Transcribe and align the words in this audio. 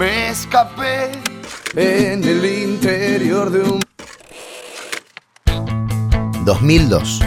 Me 0.00 0.30
escapé 0.30 1.12
en 1.76 2.24
el 2.24 2.42
interior 2.46 3.50
de 3.50 3.60
un 3.60 3.80
2002. 6.46 7.20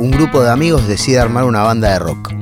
Un 0.00 0.10
grupo 0.10 0.42
de 0.42 0.50
amigos 0.50 0.88
decide 0.88 1.20
armar 1.20 1.44
una 1.44 1.62
banda 1.62 1.92
de 1.92 2.00
rock. 2.00 2.32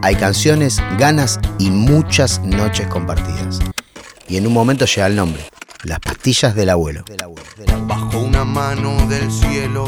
Hay 0.00 0.14
canciones, 0.14 0.82
ganas 0.96 1.38
y 1.58 1.68
muchas 1.68 2.40
noches 2.40 2.86
compartidas. 2.86 3.58
Y 4.28 4.38
en 4.38 4.46
un 4.46 4.54
momento 4.54 4.86
llega 4.86 5.08
el 5.08 5.16
nombre. 5.16 5.44
Las 5.82 6.00
pastillas 6.00 6.54
del 6.54 6.70
abuelo. 6.70 7.04
bajo 7.86 8.20
una 8.20 8.46
mano 8.46 8.96
del 9.08 9.30
cielo. 9.30 9.84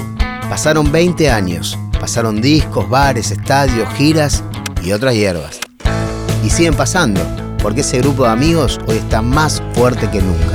Pasaron 0.50 0.92
20 0.92 1.30
años. 1.30 1.78
Pasaron 1.98 2.42
discos, 2.42 2.90
bares, 2.90 3.30
estadios, 3.30 3.88
giras 3.94 4.44
y 4.84 4.92
otras 4.92 5.14
hierbas. 5.14 5.60
Y 6.44 6.50
siguen 6.50 6.74
pasando, 6.74 7.45
porque 7.66 7.80
ese 7.80 7.98
grupo 7.98 8.22
de 8.22 8.30
amigos 8.30 8.78
hoy 8.86 8.98
está 8.98 9.22
más 9.22 9.60
fuerte 9.74 10.08
que 10.08 10.22
nunca. 10.22 10.54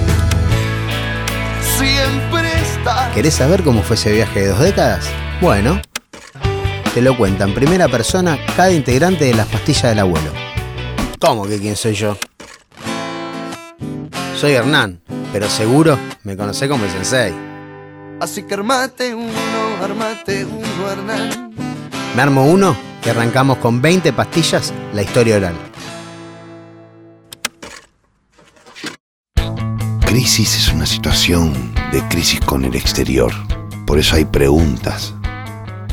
Siempre 1.77 2.53
está. 2.61 3.11
¿Querés 3.13 3.34
saber 3.34 3.63
cómo 3.63 3.84
fue 3.84 3.97
ese 3.97 4.13
viaje 4.13 4.39
de 4.39 4.47
dos 4.47 4.59
décadas? 4.59 5.09
Bueno, 5.41 5.81
te 6.93 7.01
lo 7.01 7.17
cuenta 7.17 7.43
en 7.43 7.53
primera 7.53 7.89
persona 7.89 8.39
cada 8.55 8.71
integrante 8.71 9.25
de 9.25 9.34
las 9.34 9.45
pastillas 9.47 9.89
del 9.89 9.99
abuelo. 9.99 10.31
¿Cómo 11.20 11.45
que 11.45 11.59
quién 11.59 11.75
soy 11.75 11.95
yo? 11.95 12.17
Soy 14.37 14.53
Hernán, 14.53 15.01
pero 15.34 15.49
seguro 15.49 15.99
me 16.23 16.37
conocé 16.37 16.70
como 16.70 16.85
el 16.85 16.91
sensei. 16.91 17.34
Así 18.21 18.43
que 18.43 18.53
armate 18.53 19.13
uno, 19.13 19.34
armate 19.84 20.45
uno, 20.45 20.89
Hernán. 20.89 21.53
Me 22.15 22.21
armo 22.21 22.45
uno 22.45 22.73
y 23.05 23.09
arrancamos 23.09 23.57
con 23.57 23.81
20 23.81 24.13
pastillas 24.13 24.73
la 24.93 25.01
historia 25.01 25.35
oral. 25.35 25.70
Crisis 30.12 30.57
es 30.57 30.73
una 30.73 30.85
situación 30.85 31.54
de 31.93 32.05
crisis 32.09 32.41
con 32.41 32.65
el 32.65 32.76
exterior. 32.76 33.31
Por 33.87 33.98
eso 33.98 34.18
hay 34.18 34.26
preguntas. 34.26 35.13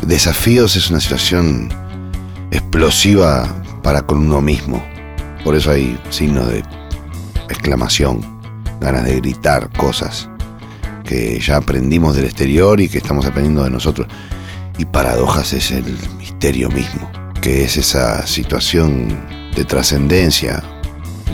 Desafíos 0.04 0.74
es 0.74 0.90
una 0.90 0.98
situación 0.98 1.68
explosiva 2.50 3.46
para 3.80 4.02
con 4.02 4.18
uno 4.18 4.40
mismo. 4.40 4.84
Por 5.44 5.54
eso 5.54 5.70
hay 5.70 5.96
signos 6.10 6.48
de 6.48 6.64
exclamación, 7.48 8.20
ganas 8.80 9.04
de 9.04 9.14
gritar 9.20 9.70
cosas 9.74 10.28
que 11.04 11.38
ya 11.38 11.58
aprendimos 11.58 12.16
del 12.16 12.24
exterior 12.24 12.80
y 12.80 12.88
que 12.88 12.98
estamos 12.98 13.24
aprendiendo 13.24 13.62
de 13.62 13.70
nosotros. 13.70 14.08
Y 14.78 14.84
paradojas 14.84 15.52
es 15.52 15.70
el 15.70 15.96
misterio 16.18 16.70
mismo, 16.70 17.08
que 17.40 17.62
es 17.62 17.76
esa 17.76 18.26
situación 18.26 19.16
de 19.54 19.64
trascendencia 19.64 20.60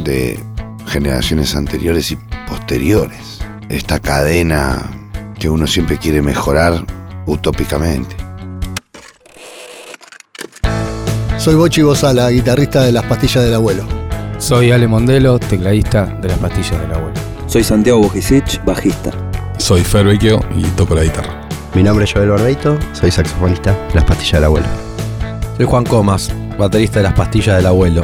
de 0.05 0.39
generaciones 0.87 1.57
anteriores 1.57 2.13
y 2.13 2.19
posteriores. 2.49 3.41
Esta 3.69 3.99
cadena 3.99 4.91
que 5.39 5.49
uno 5.49 5.67
siempre 5.67 5.99
quiere 5.99 6.23
mejorar 6.23 6.85
utópicamente. 7.27 8.17
Soy 11.39 11.57
Bochi 11.57 11.83
Bozala, 11.83 12.31
guitarrista 12.31 12.83
de 12.83 12.93
Las 12.93 13.05
Pastillas 13.05 13.45
del 13.45 13.55
Abuelo. 13.55 13.85
Soy 14.39 14.73
Ale 14.73 14.89
Mondelo, 14.89 15.39
tecladista 15.39 16.07
de 16.07 16.29
Las 16.29 16.39
Pastillas 16.39 16.81
del 16.81 16.93
Abuelo. 16.93 17.21
Soy 17.47 17.63
Santiago 17.63 18.01
Bojicic, 18.01 18.65
bajista. 18.65 19.11
Soy 19.59 19.83
Fer 19.83 20.07
Vecchio 20.07 20.41
y 20.57 20.63
toco 20.77 20.95
la 20.95 21.03
guitarra. 21.03 21.47
Mi 21.75 21.83
nombre 21.83 22.05
es 22.05 22.13
Joel 22.13 22.31
Barbeito, 22.31 22.79
soy 22.93 23.11
saxofonista 23.11 23.73
de 23.89 23.95
Las 23.95 24.05
Pastillas 24.05 24.35
del 24.35 24.45
Abuelo. 24.45 24.67
Soy 25.57 25.67
Juan 25.67 25.85
Comas, 25.85 26.33
baterista 26.59 27.01
de 27.01 27.05
Las 27.05 27.15
Pastillas 27.15 27.57
del 27.57 27.67
Abuelo. 27.67 28.03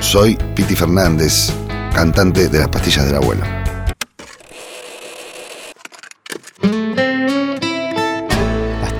Soy 0.00 0.36
Piti 0.54 0.74
Fernández, 0.74 1.52
cantante 1.94 2.48
de 2.48 2.58
Las 2.58 2.68
Pastillas 2.68 3.06
del 3.06 3.16
Abuelo. 3.16 3.61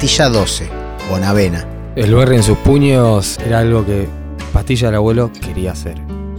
Pastilla 0.02 0.28
12, 0.30 0.66
Bonavena. 1.08 1.64
El 1.94 2.12
berry 2.16 2.34
en 2.34 2.42
sus 2.42 2.58
puños 2.58 3.38
era 3.46 3.60
algo 3.60 3.86
que 3.86 4.08
Pastilla 4.52 4.88
del 4.88 4.96
Abuelo 4.96 5.30
quería 5.32 5.70
hacer. 5.70 5.94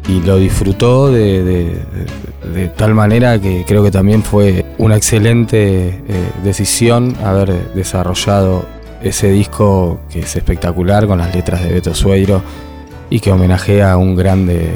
Y 0.09 0.19
lo 0.19 0.35
disfrutó 0.35 1.09
de, 1.09 1.45
de- 1.45 1.79
de- 2.43 2.49
de 2.53 2.67
tal 2.67 2.93
manera 2.93 3.39
que 3.39 3.63
creo 3.65 3.81
que 3.81 3.89
también 3.89 4.21
fue 4.21 4.65
una 4.79 4.97
excelente 4.97 5.87
eh, 5.87 6.01
decisión 6.43 7.15
haber 7.23 7.73
desarrollado 7.73 8.65
ese 9.01 9.29
disco 9.31 10.01
que 10.11 10.19
es 10.19 10.35
espectacular 10.35 11.07
con 11.07 11.19
las 11.19 11.33
letras 11.33 11.63
de 11.63 11.69
Beto 11.71 11.95
Sueiro 11.95 12.41
y 13.09 13.21
que 13.21 13.31
homenajea 13.31 13.93
a 13.93 13.97
un 13.97 14.13
grande 14.17 14.71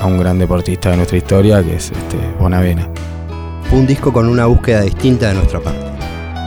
a 0.00 0.06
un 0.06 0.16
gran 0.18 0.38
deportista 0.38 0.88
de 0.92 0.96
nuestra 0.96 1.18
historia 1.18 1.62
que 1.62 1.76
es 1.76 1.90
este 1.90 2.16
Bonavena. 2.40 2.88
Fue 3.68 3.78
un 3.80 3.86
disco 3.86 4.14
con 4.14 4.30
una 4.30 4.46
búsqueda 4.46 4.80
distinta 4.80 5.28
de 5.28 5.34
nuestra 5.34 5.60
parte. 5.60 5.92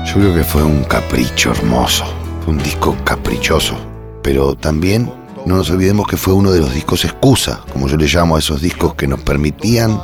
Yo 0.07 0.13
creo 0.13 0.33
que 0.33 0.43
fue 0.45 0.63
un 0.63 0.85
capricho 0.85 1.51
hermoso, 1.51 2.05
un 2.47 2.57
disco 2.57 2.95
caprichoso, 3.03 3.75
pero 4.23 4.55
también 4.55 5.11
no 5.45 5.57
nos 5.57 5.69
olvidemos 5.69 6.07
que 6.07 6.15
fue 6.15 6.33
uno 6.33 6.51
de 6.51 6.61
los 6.61 6.73
discos 6.73 7.03
excusa, 7.03 7.59
como 7.73 7.89
yo 7.89 7.97
le 7.97 8.07
llamo 8.07 8.37
a 8.37 8.39
esos 8.39 8.61
discos 8.61 8.95
que 8.95 9.05
nos 9.05 9.19
permitían 9.19 9.99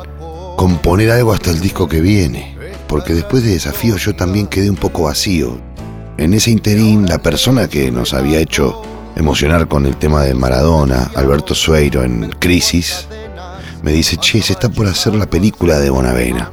componer 0.56 1.10
algo 1.10 1.32
hasta 1.32 1.50
el 1.50 1.60
disco 1.60 1.88
que 1.88 2.02
viene, 2.02 2.54
porque 2.86 3.14
después 3.14 3.44
de 3.44 3.52
desafío 3.52 3.96
yo 3.96 4.14
también 4.14 4.46
quedé 4.46 4.68
un 4.68 4.76
poco 4.76 5.04
vacío. 5.04 5.58
En 6.18 6.34
ese 6.34 6.50
interín, 6.50 7.06
la 7.06 7.18
persona 7.18 7.66
que 7.66 7.90
nos 7.90 8.12
había 8.12 8.40
hecho 8.40 8.82
emocionar 9.16 9.68
con 9.68 9.86
el 9.86 9.96
tema 9.96 10.22
de 10.22 10.34
Maradona, 10.34 11.10
Alberto 11.14 11.54
Sueiro 11.54 12.02
en 12.02 12.28
Crisis, 12.40 13.08
me 13.82 13.92
dice, 13.92 14.18
che, 14.18 14.42
se 14.42 14.52
está 14.52 14.68
por 14.68 14.86
hacer 14.86 15.14
la 15.14 15.30
película 15.30 15.78
de 15.78 15.88
Bonavena 15.88 16.52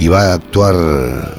y 0.00 0.08
va 0.08 0.30
a 0.30 0.34
actuar 0.34 0.74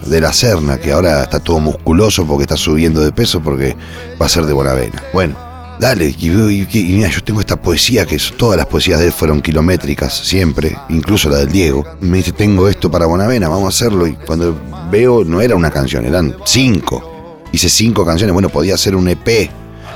de 0.06 0.22
la 0.22 0.32
Serna, 0.32 0.78
que 0.78 0.92
ahora 0.92 1.24
está 1.24 1.40
todo 1.40 1.60
musculoso 1.60 2.28
porque 2.28 2.44
está 2.44 2.56
subiendo 2.58 3.02
de 3.02 3.12
peso 3.12 3.42
porque 3.42 3.76
va 4.22 4.28
a 4.28 4.30
ser 4.30 4.46
de 4.46 4.54
Bonavena. 4.54 5.02
Bueno, 5.14 5.36
dale, 5.80 6.14
y, 6.16 6.28
y- 6.28 6.68
mira, 6.96 7.10
yo 7.10 7.24
tengo 7.24 7.40
esta 7.40 7.60
poesía 7.60 8.06
que 8.06 8.18
todas 8.38 8.58
las 8.58 8.68
poesías 8.68 9.00
de 9.00 9.08
él 9.08 9.12
fueron 9.14 9.42
kilométricas, 9.42 10.14
siempre, 10.16 10.78
incluso 10.90 11.28
la 11.30 11.38
del 11.38 11.52
Diego. 11.52 11.84
Me 12.02 12.18
dice, 12.18 12.34
tengo 12.34 12.68
esto 12.70 12.92
para 12.92 13.08
Bonavena, 13.08 13.50
vamos 13.50 13.66
a 13.66 13.70
hacerlo. 13.70 14.06
Y 14.06 14.14
cuando 14.14 14.56
veo, 14.92 15.24
no 15.24 15.42
era 15.42 15.56
una 15.56 15.72
canción, 15.72 16.06
eran 16.06 16.36
cinco. 16.46 17.40
Hice 17.52 17.68
cinco 17.68 18.06
canciones, 18.06 18.32
bueno, 18.34 18.50
podía 18.50 18.78
ser 18.78 18.96
un 18.96 19.08
EP 19.10 19.50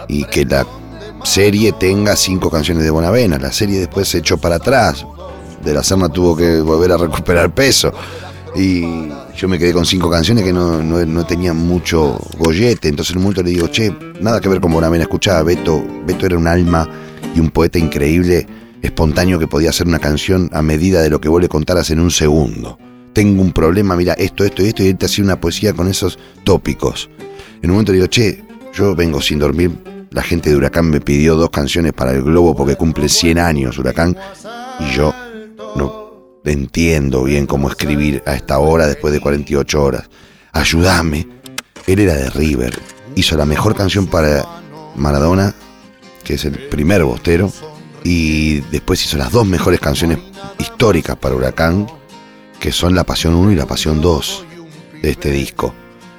y 0.08 0.24
que 0.26 0.44
la 0.44 0.66
serie 1.24 1.72
tenga 1.74 2.16
cinco 2.16 2.50
canciones 2.50 2.84
de 2.84 2.90
Bonavena. 2.90 3.38
La 3.38 3.52
serie 3.52 3.78
después 3.80 4.08
se 4.10 4.18
echó 4.18 4.38
para 4.38 4.56
atrás. 4.56 5.06
De 5.64 5.74
la 5.74 5.84
Serna 5.84 6.10
tuvo 6.10 6.36
que 6.36 6.62
volver 6.62 6.92
a 6.92 6.98
recuperar 6.98 7.54
peso. 7.54 7.92
Y 8.56 9.10
yo 9.36 9.50
me 9.50 9.60
quedé 9.60 9.74
con 9.74 9.86
cinco 9.86 10.10
canciones 10.10 10.44
que 10.46 10.54
no, 10.54 10.82
no, 10.82 11.06
no 11.06 11.26
tenían 11.26 11.58
mucho 11.58 12.18
gollete. 12.38 12.88
Entonces 12.88 13.12
en 13.12 13.18
un 13.18 13.24
momento 13.24 13.44
le 13.44 13.50
digo, 13.50 13.68
che, 13.68 13.94
nada 14.22 14.40
que 14.40 14.48
ver 14.48 14.62
con 14.62 14.72
Bonavena. 14.72 15.04
Escuchá, 15.04 15.44
Beto, 15.44 15.84
Beto 16.06 16.26
era 16.26 16.38
un 16.38 16.48
alma 16.48 16.88
y 17.36 17.40
un 17.42 17.50
poeta 17.50 17.78
increíble, 17.78 18.48
espontáneo 18.82 19.38
que 19.40 19.48
podía 19.48 19.72
hacer 19.72 19.88
una 19.88 20.00
canción 20.00 20.50
a 20.54 20.62
medida 20.62 21.02
de 21.02 21.10
lo 21.10 21.20
que 21.20 21.28
vos 21.28 21.42
le 21.42 21.50
contaras 21.50 21.90
en 21.92 22.00
un 22.00 22.12
segundo. 22.12 22.80
Tengo 23.12 23.42
un 23.42 23.52
problema, 23.52 23.96
mira, 23.96 24.14
esto, 24.14 24.46
esto 24.46 24.64
y 24.64 24.68
esto, 24.68 24.84
y 24.84 24.88
él 24.88 24.98
te 24.98 25.06
hacía 25.06 25.24
una 25.24 25.40
poesía 25.40 25.74
con 25.74 25.90
esos 25.90 26.18
tópicos. 26.44 27.10
En 27.62 27.70
un 27.70 27.76
momento 27.76 27.92
le 27.92 27.98
digo, 27.98 28.08
che, 28.08 28.44
yo 28.74 28.96
vengo 28.96 29.22
sin 29.22 29.40
dormir. 29.40 29.72
La 30.12 30.22
gente 30.22 30.50
de 30.50 30.56
Huracán 30.56 30.90
me 30.90 31.02
pidió 31.02 31.36
dos 31.36 31.50
canciones 31.50 31.92
para 31.92 32.12
el 32.12 32.24
Globo 32.24 32.56
porque 32.56 32.78
cumple 32.78 33.10
100 33.10 33.38
años 33.38 33.78
Huracán. 33.78 34.16
Y 34.80 34.96
yo 34.96 35.14
no 35.76 36.05
entiendo 36.52 37.24
bien 37.24 37.48
cómo 37.48 37.70
escribir 37.70 38.24
a 38.26 38.36
esta 38.36 38.60
hora 38.60 38.88
después 38.88 39.14
de 39.14 39.20
48 39.20 39.84
horas. 39.84 40.10
Ayúdame. 40.52 41.28
Él 41.88 42.00
era 42.00 42.16
de 42.16 42.30
River. 42.30 42.80
Hizo 43.16 43.38
la 43.38 43.46
mejor 43.46 43.76
canción 43.76 44.08
para 44.08 44.46
Maradona, 44.96 45.54
que 46.24 46.36
es 46.36 46.46
el 46.46 46.54
primer 46.70 47.04
bostero. 47.04 47.52
Y 48.04 48.62
después 48.72 49.04
hizo 49.04 49.18
las 49.18 49.32
dos 49.32 49.46
mejores 49.46 49.80
canciones 49.80 50.20
históricas 50.60 51.16
para 51.16 51.36
Huracán, 51.36 51.88
que 52.60 52.72
son 52.72 52.96
La 52.96 53.04
Pasión 53.04 53.36
1 53.36 53.52
y 53.52 53.56
La 53.56 53.66
Pasión 53.66 54.02
2 54.02 54.46
de 55.02 55.10
este 55.10 55.32
disco. 55.32 55.74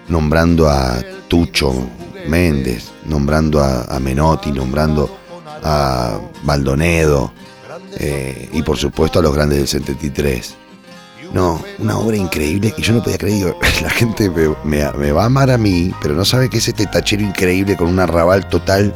Nombrando 0.08 0.68
a 0.68 1.02
Tucho 1.28 1.72
Méndez, 2.28 2.90
nombrando 3.04 3.60
a, 3.60 3.84
a 3.84 4.00
Menotti, 4.00 4.50
nombrando 4.52 5.18
a 5.62 6.18
Baldonedo, 6.42 7.32
eh, 7.96 8.48
y 8.52 8.62
por 8.62 8.76
supuesto 8.76 9.18
a 9.18 9.22
los 9.22 9.34
grandes 9.34 9.58
del 9.58 9.68
73. 9.68 10.54
No, 11.32 11.60
una 11.80 11.98
obra 11.98 12.16
increíble 12.16 12.72
y 12.76 12.82
yo 12.82 12.92
no 12.94 13.02
podía 13.02 13.18
creer, 13.18 13.54
la 13.82 13.90
gente 13.90 14.30
me, 14.30 14.48
me- 14.94 15.12
va 15.12 15.22
a 15.24 15.26
amar 15.26 15.50
a 15.50 15.58
mí, 15.58 15.92
pero 16.00 16.14
no 16.14 16.24
sabe 16.24 16.48
que 16.48 16.58
es 16.58 16.68
este 16.68 16.86
tachero 16.86 17.22
increíble 17.22 17.76
con 17.76 17.88
un 17.88 17.98
arrabal 17.98 18.48
total 18.48 18.94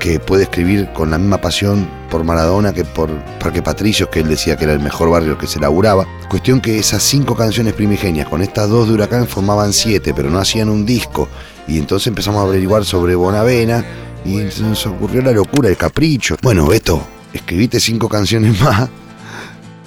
que 0.00 0.18
puede 0.20 0.44
escribir 0.44 0.88
con 0.94 1.10
la 1.10 1.18
misma 1.18 1.38
pasión 1.38 1.86
por 2.08 2.24
Maradona 2.24 2.72
que 2.72 2.84
por 2.84 3.10
Parque 3.40 3.62
Patricios, 3.62 4.08
que 4.08 4.20
él 4.20 4.28
decía 4.28 4.56
que 4.56 4.64
era 4.64 4.72
el 4.72 4.80
mejor 4.80 5.10
barrio 5.10 5.36
que 5.36 5.46
se 5.48 5.58
laburaba. 5.60 6.06
Cuestión 6.30 6.60
que 6.60 6.78
esas 6.78 7.02
cinco 7.02 7.34
canciones 7.34 7.74
primigenias, 7.74 8.28
con 8.28 8.40
estas 8.40 8.70
dos 8.70 8.86
de 8.88 8.94
Huracán, 8.94 9.26
formaban 9.26 9.72
siete, 9.72 10.14
pero 10.14 10.30
no 10.30 10.38
hacían 10.38 10.68
un 10.70 10.86
disco. 10.86 11.28
Y 11.66 11.78
entonces 11.78 12.06
empezamos 12.06 12.40
a 12.40 12.44
averiguar 12.46 12.84
sobre 12.84 13.14
Bonavena 13.16 13.84
y 14.24 14.48
se 14.50 14.62
nos 14.62 14.86
ocurrió 14.86 15.20
la 15.20 15.32
locura, 15.32 15.68
el 15.68 15.76
capricho. 15.76 16.36
Bueno, 16.42 16.66
Beto, 16.66 17.02
escribiste 17.32 17.80
cinco 17.80 18.08
canciones 18.08 18.60
más 18.60 18.88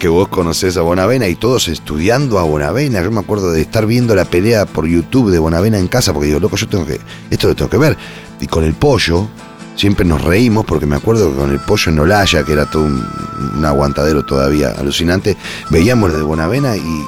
que 0.01 0.07
vos 0.07 0.29
conocés 0.29 0.77
a 0.77 0.81
Bonavena 0.81 1.27
y 1.27 1.35
todos 1.35 1.67
estudiando 1.67 2.39
a 2.39 2.43
Bonavena. 2.43 3.03
Yo 3.03 3.11
me 3.11 3.19
acuerdo 3.19 3.51
de 3.51 3.61
estar 3.61 3.85
viendo 3.85 4.15
la 4.15 4.25
pelea 4.25 4.65
por 4.65 4.87
YouTube 4.87 5.29
de 5.29 5.37
Bonavena 5.37 5.77
en 5.77 5.87
casa, 5.87 6.11
porque 6.11 6.25
digo, 6.25 6.39
loco, 6.39 6.55
yo 6.55 6.67
tengo 6.67 6.87
que, 6.87 6.99
esto 7.29 7.47
lo 7.47 7.55
tengo 7.55 7.69
que 7.69 7.77
ver. 7.77 7.95
Y 8.39 8.47
con 8.47 8.63
el 8.63 8.73
pollo, 8.73 9.27
siempre 9.75 10.03
nos 10.03 10.23
reímos, 10.23 10.65
porque 10.65 10.87
me 10.87 10.95
acuerdo 10.95 11.29
que 11.29 11.37
con 11.37 11.51
el 11.51 11.59
pollo 11.59 11.91
en 11.91 11.99
Olaya, 11.99 12.43
que 12.43 12.51
era 12.51 12.65
todo 12.65 12.81
un, 12.81 13.63
aguantadero 13.63 14.25
todavía 14.25 14.71
alucinante, 14.71 15.37
veíamos 15.69 16.11
la 16.11 16.17
de 16.17 16.23
Bonavena 16.23 16.75
y 16.75 17.05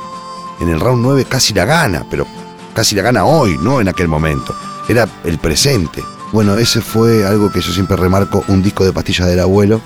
en 0.62 0.70
el 0.70 0.80
round 0.80 1.02
9 1.02 1.26
casi 1.28 1.52
la 1.56 1.66
gana, 1.66 2.06
pero 2.12 2.28
casi 2.76 2.94
la 2.94 3.02
gana 3.02 3.26
hoy, 3.26 3.58
no 3.60 3.82
en 3.82 3.88
aquel 3.88 4.08
momento. 4.08 4.56
Era 4.88 5.10
el 5.24 5.40
presente. 5.40 6.04
Bueno, 6.32 6.58
ese 6.58 6.80
fue 6.80 7.26
algo 7.26 7.52
que 7.52 7.60
yo 7.60 7.74
siempre 7.74 7.98
remarco, 7.98 8.44
un 8.50 8.62
disco 8.62 8.86
de 8.86 8.94
pastillas 8.94 9.28
del 9.28 9.40
abuelo 9.40 9.82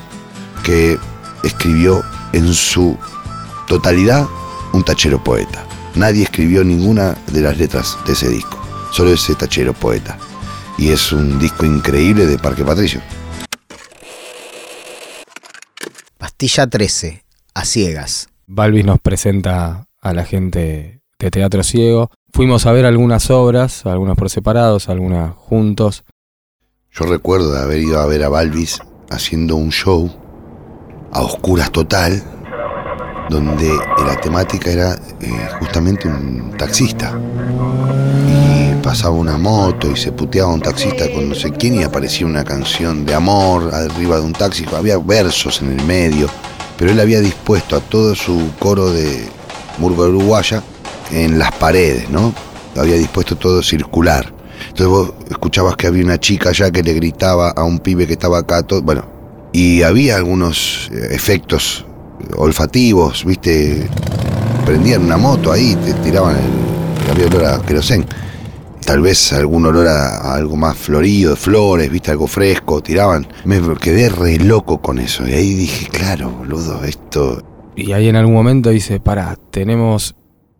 que 0.67 0.99
escribió 1.43 2.03
en 2.33 2.53
su 2.53 2.97
totalidad 3.69 4.27
un 4.73 4.83
tachero 4.83 5.23
poeta. 5.23 5.65
Nadie 5.95 6.23
escribió 6.23 6.61
ninguna 6.65 7.17
de 7.31 7.39
las 7.39 7.57
letras 7.57 7.97
de 8.05 8.11
ese 8.11 8.27
disco, 8.27 8.61
solo 8.91 9.13
ese 9.13 9.33
tachero 9.35 9.71
poeta. 9.71 10.17
Y 10.77 10.89
es 10.89 11.13
un 11.13 11.39
disco 11.39 11.65
increíble 11.65 12.25
de 12.25 12.37
Parque 12.37 12.65
Patricio. 12.65 13.01
Pastilla 16.17 16.67
13, 16.67 17.23
a 17.53 17.63
ciegas. 17.63 18.27
Balvis 18.45 18.83
nos 18.83 18.99
presenta 18.99 19.87
a 20.01 20.13
la 20.13 20.25
gente 20.25 20.99
de 21.17 21.31
Teatro 21.31 21.63
Ciego. 21.63 22.11
Fuimos 22.33 22.65
a 22.65 22.73
ver 22.73 22.85
algunas 22.85 23.31
obras, 23.31 23.85
algunas 23.85 24.17
por 24.17 24.29
separados, 24.29 24.89
algunas 24.89 25.33
juntos. 25.33 26.03
Yo 26.91 27.05
recuerdo 27.05 27.53
de 27.53 27.61
haber 27.61 27.79
ido 27.79 28.01
a 28.01 28.05
ver 28.05 28.21
a 28.25 28.27
Balvis 28.27 28.81
haciendo 29.09 29.55
un 29.55 29.71
show 29.71 30.26
a 31.17 31.21
oscuras 31.21 31.71
total, 31.71 32.21
donde 33.29 33.75
la 34.05 34.15
temática 34.21 34.69
era 34.69 34.93
eh, 35.19 35.49
justamente 35.59 36.07
un 36.07 36.55
taxista. 36.55 37.17
Y 38.29 38.75
pasaba 38.83 39.15
una 39.15 39.37
moto 39.37 39.89
y 39.91 39.97
se 39.97 40.11
puteaba 40.11 40.53
un 40.53 40.61
taxista 40.61 41.11
con 41.11 41.27
no 41.27 41.35
sé 41.35 41.51
quién 41.51 41.75
y 41.75 41.83
aparecía 41.83 42.27
una 42.27 42.43
canción 42.43 43.03
de 43.03 43.15
amor 43.15 43.73
arriba 43.73 44.17
de 44.17 44.21
un 44.21 44.33
taxi. 44.33 44.65
Había 44.75 44.99
versos 44.99 45.61
en 45.63 45.79
el 45.79 45.85
medio, 45.85 46.29
pero 46.77 46.91
él 46.91 46.99
había 46.99 47.19
dispuesto 47.19 47.75
a 47.75 47.79
todo 47.79 48.13
su 48.13 48.51
coro 48.59 48.91
de 48.91 49.27
murga 49.79 50.03
uruguaya 50.03 50.61
en 51.11 51.39
las 51.39 51.51
paredes, 51.53 52.09
¿no? 52.11 52.31
Había 52.75 52.95
dispuesto 52.95 53.35
todo 53.35 53.63
circular. 53.63 54.31
Entonces 54.69 54.87
vos 54.87 55.13
escuchabas 55.31 55.75
que 55.75 55.87
había 55.87 56.03
una 56.03 56.19
chica 56.19 56.49
allá 56.49 56.69
que 56.69 56.83
le 56.83 56.93
gritaba 56.93 57.49
a 57.49 57.63
un 57.63 57.79
pibe 57.79 58.05
que 58.05 58.13
estaba 58.13 58.37
acá, 58.37 58.61
todo, 58.61 58.83
bueno, 58.83 59.16
y 59.51 59.83
había 59.83 60.15
algunos 60.15 60.89
eh, 60.93 61.09
efectos 61.11 61.85
olfativos, 62.35 63.25
viste, 63.25 63.87
prendían 64.65 65.03
una 65.05 65.17
moto 65.17 65.51
ahí, 65.51 65.75
te 65.83 65.93
tiraban 65.93 66.35
el, 66.35 67.11
había 67.11 67.27
olor 67.27 67.45
a 67.45 67.61
querosén. 67.65 68.05
Tal 68.85 69.01
vez 69.01 69.33
algún 69.33 69.65
olor 69.65 69.87
a, 69.87 70.17
a 70.17 70.35
algo 70.35 70.55
más 70.55 70.77
florido, 70.77 71.31
de 71.31 71.35
flores, 71.35 71.91
viste, 71.91 72.11
algo 72.11 72.27
fresco, 72.27 72.81
tiraban. 72.81 73.27
Me 73.43 73.59
quedé 73.81 74.09
re 74.09 74.39
loco 74.39 74.81
con 74.81 74.97
eso. 74.99 75.27
Y 75.27 75.33
ahí 75.33 75.53
dije, 75.53 75.87
claro, 75.89 76.29
boludo, 76.29 76.83
esto. 76.85 77.43
Y 77.75 77.91
ahí 77.91 78.07
en 78.07 78.15
algún 78.15 78.33
momento 78.33 78.69
dice, 78.69 79.01
pará, 79.01 79.37
tenemos 79.51 80.15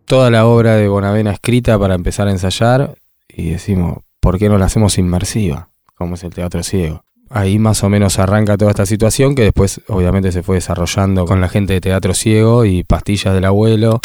toda 0.06 0.30
la 0.30 0.45
obra 0.45 0.75
de 0.75 0.88
Bonavena 0.88 1.31
escrita 1.31 1.78
para 1.78 1.95
empezar 1.95 2.28
a 2.28 2.31
ensayar 2.31 2.95
y 3.28 3.51
decimos, 3.51 4.00
¿por 4.19 4.40
qué 4.40 4.50
no 4.50 4.57
la 4.57 4.66
hacemos 4.66 4.98
inmersiva? 4.98 5.69
Como 5.95 6.16
es 6.16 6.24
el 6.24 6.33
teatro 6.33 6.63
ciego. 6.63 7.04
Ahí 7.29 7.59
más 7.59 7.83
o 7.83 7.89
menos 7.89 8.19
arranca 8.19 8.57
toda 8.57 8.71
esta 8.71 8.85
situación 8.85 9.35
que 9.35 9.44
después 9.44 9.81
obviamente 9.88 10.31
se 10.31 10.44
fue 10.44 10.56
desarrollando 10.56 11.25
con 11.25 11.41
la 11.41 11.50
gente 11.50 11.74
de 11.74 11.81
Teatro 11.81 12.13
Ciego 12.13 12.63
y 12.65 12.83
Pastillas 12.83 13.33
del 13.33 13.45
Abuelo. 13.45 14.00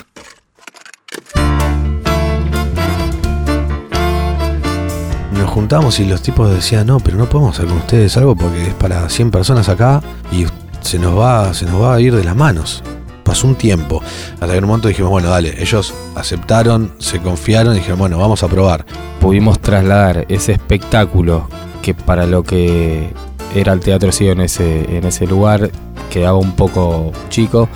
Nos 5.33 5.51
juntamos 5.51 6.01
y 6.01 6.05
los 6.05 6.23
tipos 6.23 6.51
decían, 6.53 6.89
no, 6.89 6.99
pero 6.99 7.17
no 7.17 7.29
podemos 7.29 7.57
hacer 7.57 7.69
con 7.69 7.79
ustedes 7.79 8.17
algo 8.17 8.35
porque 8.35 8.63
es 8.63 8.75
para 8.75 9.09
100 9.09 9.31
personas 9.31 9.69
acá 9.69 10.03
y 10.33 10.47
se 10.81 10.99
nos 10.99 11.19
va, 11.19 11.55
se 11.55 11.65
nos 11.67 11.81
va 11.81 11.95
a 11.95 12.01
ir 12.01 12.15
de 12.15 12.25
las 12.25 12.35
manos. 12.35 12.83
Pasó 13.23 13.47
un 13.47 13.55
tiempo, 13.55 14.03
hasta 14.35 14.49
que 14.49 14.57
en 14.57 14.65
un 14.65 14.69
momento 14.69 14.89
dijimos, 14.89 15.13
bueno, 15.13 15.29
dale, 15.31 15.63
ellos 15.63 15.95
aceptaron, 16.17 16.93
se 16.99 17.21
confiaron 17.21 17.75
y 17.75 17.77
dijeron, 17.77 18.01
bueno, 18.01 18.19
vamos 18.19 18.43
a 18.43 18.49
probar. 18.49 18.85
Pudimos 19.21 19.61
trasladar 19.61 20.27
ese 20.29 20.53
espectáculo 20.53 21.49
que 21.83 21.95
para 21.95 22.27
lo 22.27 22.45
que 22.45 23.11
era 23.55 23.73
el 23.73 23.81
teatro 23.81 24.13
ciego 24.13 24.33
en 24.33 24.41
ese, 24.41 24.97
en 24.97 25.05
ese 25.05 25.27
lugar 25.27 25.71
quedaba 26.11 26.39
un 26.39 26.53
poco 26.53 27.13
chico, 27.29 27.69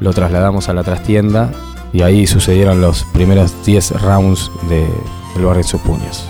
lo 0.00 0.12
trasladamos 0.12 0.68
a 0.68 0.74
la 0.74 0.84
trastienda 0.84 1.50
y 1.92 2.02
ahí 2.02 2.26
sucedieron 2.26 2.80
los 2.80 3.04
primeros 3.04 3.52
10 3.64 4.02
rounds 4.02 4.50
de 4.68 4.86
El 5.36 5.44
barrio 5.44 5.62
en 5.62 5.68
sus 5.68 5.80
puños. 5.80 6.24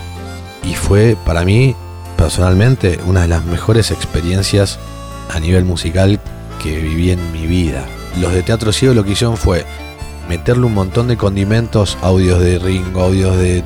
Y 0.63 0.73
fue 0.75 1.17
para 1.25 1.43
mí, 1.43 1.75
personalmente, 2.17 2.99
una 3.05 3.21
de 3.21 3.27
las 3.27 3.45
mejores 3.45 3.91
experiencias 3.91 4.79
a 5.33 5.39
nivel 5.39 5.65
musical 5.65 6.19
que 6.63 6.77
viví 6.77 7.11
en 7.11 7.31
mi 7.31 7.45
vida. 7.45 7.85
Los 8.19 8.33
de 8.33 8.43
Teatro 8.43 8.71
Ciego 8.71 8.93
lo 8.93 9.03
que 9.03 9.11
hicieron 9.11 9.37
fue 9.37 9.65
meterle 10.29 10.65
un 10.65 10.73
montón 10.73 11.07
de 11.07 11.17
condimentos, 11.17 11.97
audios 12.01 12.39
de 12.39 12.57
Ringo, 12.57 13.01
audios 13.01 13.37
de 13.37 13.63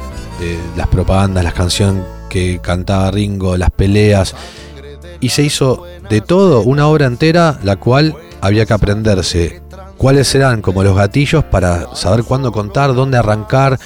las 0.75 0.87
propagandas, 0.87 1.43
las 1.43 1.53
canciones 1.53 2.03
que 2.29 2.59
cantaba 2.61 3.11
Ringo, 3.11 3.57
las 3.57 3.71
peleas, 3.71 4.35
y 5.19 5.29
se 5.29 5.43
hizo 5.43 5.83
de 6.09 6.21
todo 6.21 6.61
una 6.61 6.87
obra 6.87 7.07
entera, 7.07 7.59
la 7.63 7.75
cual 7.75 8.15
había 8.41 8.65
que 8.65 8.73
aprenderse 8.73 9.61
cuáles 9.97 10.33
eran 10.33 10.61
como 10.61 10.83
los 10.83 10.95
gatillos 10.95 11.43
para 11.43 11.93
saber 11.95 12.23
cuándo 12.23 12.51
contar, 12.51 12.93
dónde 12.93 13.17
arrancar 13.17 13.77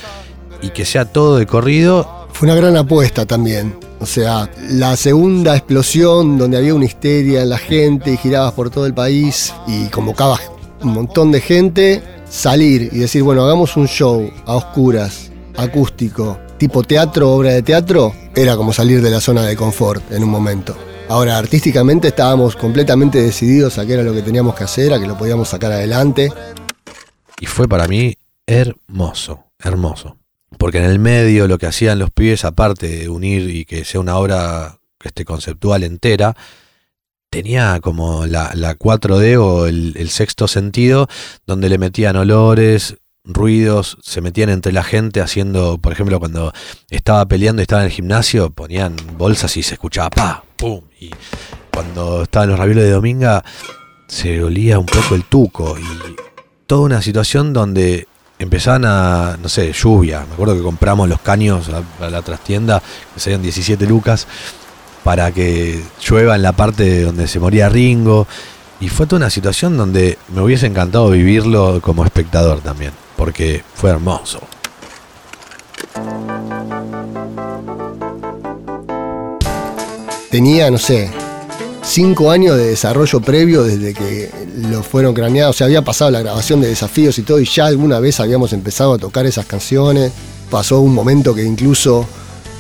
y 0.61 0.69
que 0.69 0.85
sea 0.85 1.05
todo 1.05 1.37
de 1.37 1.47
corrido. 1.47 2.27
Fue 2.31 2.47
una 2.47 2.55
gran 2.55 2.77
apuesta 2.77 3.25
también. 3.25 3.75
O 3.99 4.05
sea, 4.05 4.49
la 4.69 4.95
segunda 4.95 5.55
explosión 5.55 6.37
donde 6.37 6.57
había 6.57 6.75
una 6.75 6.85
histeria 6.85 7.41
en 7.41 7.49
la 7.49 7.57
gente 7.57 8.11
y 8.11 8.17
girabas 8.17 8.53
por 8.53 8.69
todo 8.69 8.85
el 8.85 8.93
país 8.93 9.53
y 9.67 9.87
convocabas 9.87 10.41
un 10.81 10.93
montón 10.93 11.31
de 11.31 11.41
gente, 11.41 12.03
salir 12.29 12.89
y 12.91 12.99
decir, 12.99 13.23
bueno, 13.23 13.43
hagamos 13.43 13.77
un 13.77 13.87
show 13.87 14.29
a 14.45 14.55
oscuras, 14.55 15.31
acústico, 15.55 16.37
tipo 16.57 16.83
teatro, 16.83 17.31
obra 17.31 17.51
de 17.51 17.61
teatro, 17.61 18.13
era 18.35 18.55
como 18.55 18.73
salir 18.73 19.01
de 19.01 19.11
la 19.11 19.21
zona 19.21 19.43
de 19.43 19.55
confort 19.55 20.11
en 20.11 20.23
un 20.23 20.29
momento. 20.29 20.75
Ahora, 21.09 21.37
artísticamente 21.37 22.07
estábamos 22.07 22.55
completamente 22.55 23.21
decididos 23.21 23.77
a 23.77 23.85
qué 23.85 23.93
era 23.93 24.03
lo 24.03 24.13
que 24.13 24.21
teníamos 24.21 24.55
que 24.55 24.63
hacer, 24.63 24.93
a 24.93 24.99
que 24.99 25.07
lo 25.07 25.17
podíamos 25.17 25.49
sacar 25.49 25.71
adelante. 25.71 26.31
Y 27.39 27.45
fue 27.45 27.67
para 27.67 27.87
mí 27.87 28.15
hermoso, 28.45 29.45
hermoso. 29.59 30.17
Porque 30.57 30.77
en 30.77 30.85
el 30.85 30.99
medio 30.99 31.47
lo 31.47 31.57
que 31.57 31.67
hacían 31.67 31.99
los 31.99 32.09
pibes, 32.11 32.45
aparte 32.45 32.87
de 32.87 33.09
unir 33.09 33.49
y 33.49 33.65
que 33.65 33.83
sea 33.85 33.99
una 33.99 34.17
obra 34.17 34.79
este, 35.03 35.25
conceptual 35.25 35.83
entera, 35.83 36.35
tenía 37.29 37.79
como 37.81 38.25
la, 38.25 38.51
la 38.53 38.77
4D 38.77 39.37
o 39.39 39.65
el, 39.67 39.95
el 39.97 40.09
sexto 40.09 40.47
sentido, 40.47 41.07
donde 41.45 41.67
le 41.67 41.77
metían 41.77 42.15
olores, 42.15 42.97
ruidos, 43.25 43.97
se 44.01 44.21
metían 44.21 44.49
entre 44.49 44.73
la 44.73 44.83
gente 44.83 45.21
haciendo, 45.21 45.77
por 45.77 45.93
ejemplo, 45.93 46.19
cuando 46.19 46.53
estaba 46.89 47.25
peleando 47.25 47.61
y 47.61 47.63
estaba 47.63 47.83
en 47.83 47.87
el 47.87 47.91
gimnasio, 47.91 48.49
ponían 48.49 48.95
bolsas 49.17 49.55
y 49.55 49.63
se 49.63 49.75
escuchaba 49.75 50.09
pa, 50.09 50.43
pum. 50.57 50.81
Y 50.99 51.09
cuando 51.73 52.23
estaban 52.23 52.49
los 52.49 52.59
ravioles 52.59 52.83
de 52.83 52.91
Dominga, 52.91 53.43
se 54.07 54.43
olía 54.43 54.77
un 54.77 54.85
poco 54.85 55.15
el 55.15 55.23
tuco. 55.23 55.77
Y 55.79 56.15
toda 56.67 56.81
una 56.81 57.01
situación 57.01 57.53
donde 57.53 58.07
empezaban 58.39 58.83
a, 58.85 59.37
no 59.41 59.47
sé, 59.47 59.71
lluvia. 59.71 60.25
Me 60.27 60.33
acuerdo 60.33 60.55
que 60.55 60.61
compramos 60.61 61.07
los 61.07 61.21
caños 61.21 61.69
a, 61.69 62.05
a 62.05 62.09
la 62.09 62.21
trastienda, 62.21 62.81
que 63.13 63.19
serían 63.21 63.41
17 63.41 63.85
lucas, 63.87 64.27
para 65.05 65.31
que 65.31 65.81
llueva 66.05 66.35
en 66.35 66.41
la 66.41 66.51
parte 66.51 67.03
donde 67.03 67.27
se 67.29 67.39
moría 67.39 67.69
Ringo. 67.69 68.27
Y 68.81 68.89
fue 68.89 69.05
toda 69.05 69.19
una 69.19 69.29
situación 69.29 69.77
donde 69.77 70.17
me 70.27 70.41
hubiese 70.41 70.67
encantado 70.67 71.09
vivirlo 71.09 71.79
como 71.81 72.03
espectador 72.03 72.59
también 72.59 72.91
porque 73.17 73.63
fue 73.75 73.89
hermoso. 73.89 74.39
Tenía, 80.29 80.71
no 80.71 80.79
sé, 80.79 81.11
cinco 81.83 82.31
años 82.31 82.57
de 82.57 82.67
desarrollo 82.67 83.19
previo 83.19 83.63
desde 83.63 83.93
que 83.93 84.31
lo 84.69 84.81
fueron 84.81 85.13
craneados. 85.13 85.55
O 85.55 85.57
sea, 85.57 85.65
había 85.65 85.83
pasado 85.83 86.09
la 86.09 86.21
grabación 86.21 86.59
de 86.59 86.67
desafíos 86.67 87.17
y 87.19 87.21
todo, 87.21 87.39
y 87.39 87.45
ya 87.45 87.67
alguna 87.67 87.99
vez 87.99 88.19
habíamos 88.19 88.51
empezado 88.53 88.93
a 88.93 88.97
tocar 88.97 89.25
esas 89.25 89.45
canciones. 89.45 90.11
Pasó 90.49 90.79
un 90.79 90.93
momento 90.93 91.35
que 91.35 91.43
incluso 91.43 92.07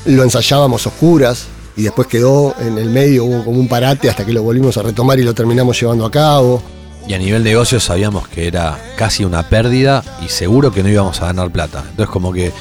lo 0.05 0.23
ensayábamos 0.23 0.85
oscuras 0.85 1.45
y 1.75 1.83
después 1.83 2.07
quedó 2.07 2.53
en 2.59 2.77
el 2.77 2.89
medio, 2.89 3.25
hubo 3.25 3.43
como 3.43 3.59
un 3.59 3.67
parate 3.67 4.09
hasta 4.09 4.25
que 4.25 4.33
lo 4.33 4.43
volvimos 4.43 4.77
a 4.77 4.83
retomar 4.83 5.19
y 5.19 5.23
lo 5.23 5.33
terminamos 5.33 5.79
llevando 5.79 6.05
a 6.05 6.11
cabo. 6.11 6.61
Y 7.07 7.13
a 7.13 7.17
nivel 7.17 7.43
negocio 7.43 7.79
sabíamos 7.79 8.27
que 8.27 8.47
era 8.47 8.77
casi 8.97 9.25
una 9.25 9.49
pérdida 9.49 10.03
y 10.23 10.29
seguro 10.29 10.71
que 10.71 10.83
no 10.83 10.89
íbamos 10.89 11.21
a 11.21 11.25
ganar 11.25 11.51
plata. 11.51 11.83
Entonces 11.89 12.09
como 12.09 12.31
que 12.31 12.53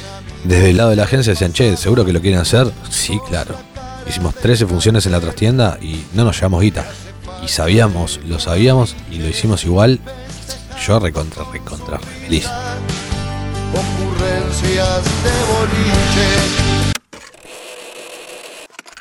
desde 0.44 0.70
el 0.70 0.76
lado 0.76 0.90
de 0.90 0.96
la 0.96 1.04
agencia 1.04 1.32
decían, 1.32 1.52
che, 1.52 1.76
¿seguro 1.76 2.04
que 2.04 2.12
lo 2.12 2.20
quieren 2.20 2.40
hacer? 2.40 2.70
Sí, 2.90 3.20
claro. 3.28 3.54
Hicimos 4.08 4.34
13 4.34 4.66
funciones 4.66 5.06
en 5.06 5.12
la 5.12 5.20
trastienda 5.20 5.78
y 5.80 6.04
no 6.14 6.24
nos 6.24 6.36
llevamos 6.36 6.62
guita. 6.62 6.84
Y 7.44 7.48
sabíamos, 7.48 8.20
lo 8.26 8.40
sabíamos 8.40 8.96
y 9.10 9.18
lo 9.18 9.28
hicimos 9.28 9.64
igual. 9.64 10.00
yo 10.86 10.98
recontra, 10.98 11.44
recontra, 11.52 11.98
feliz. 11.98 12.48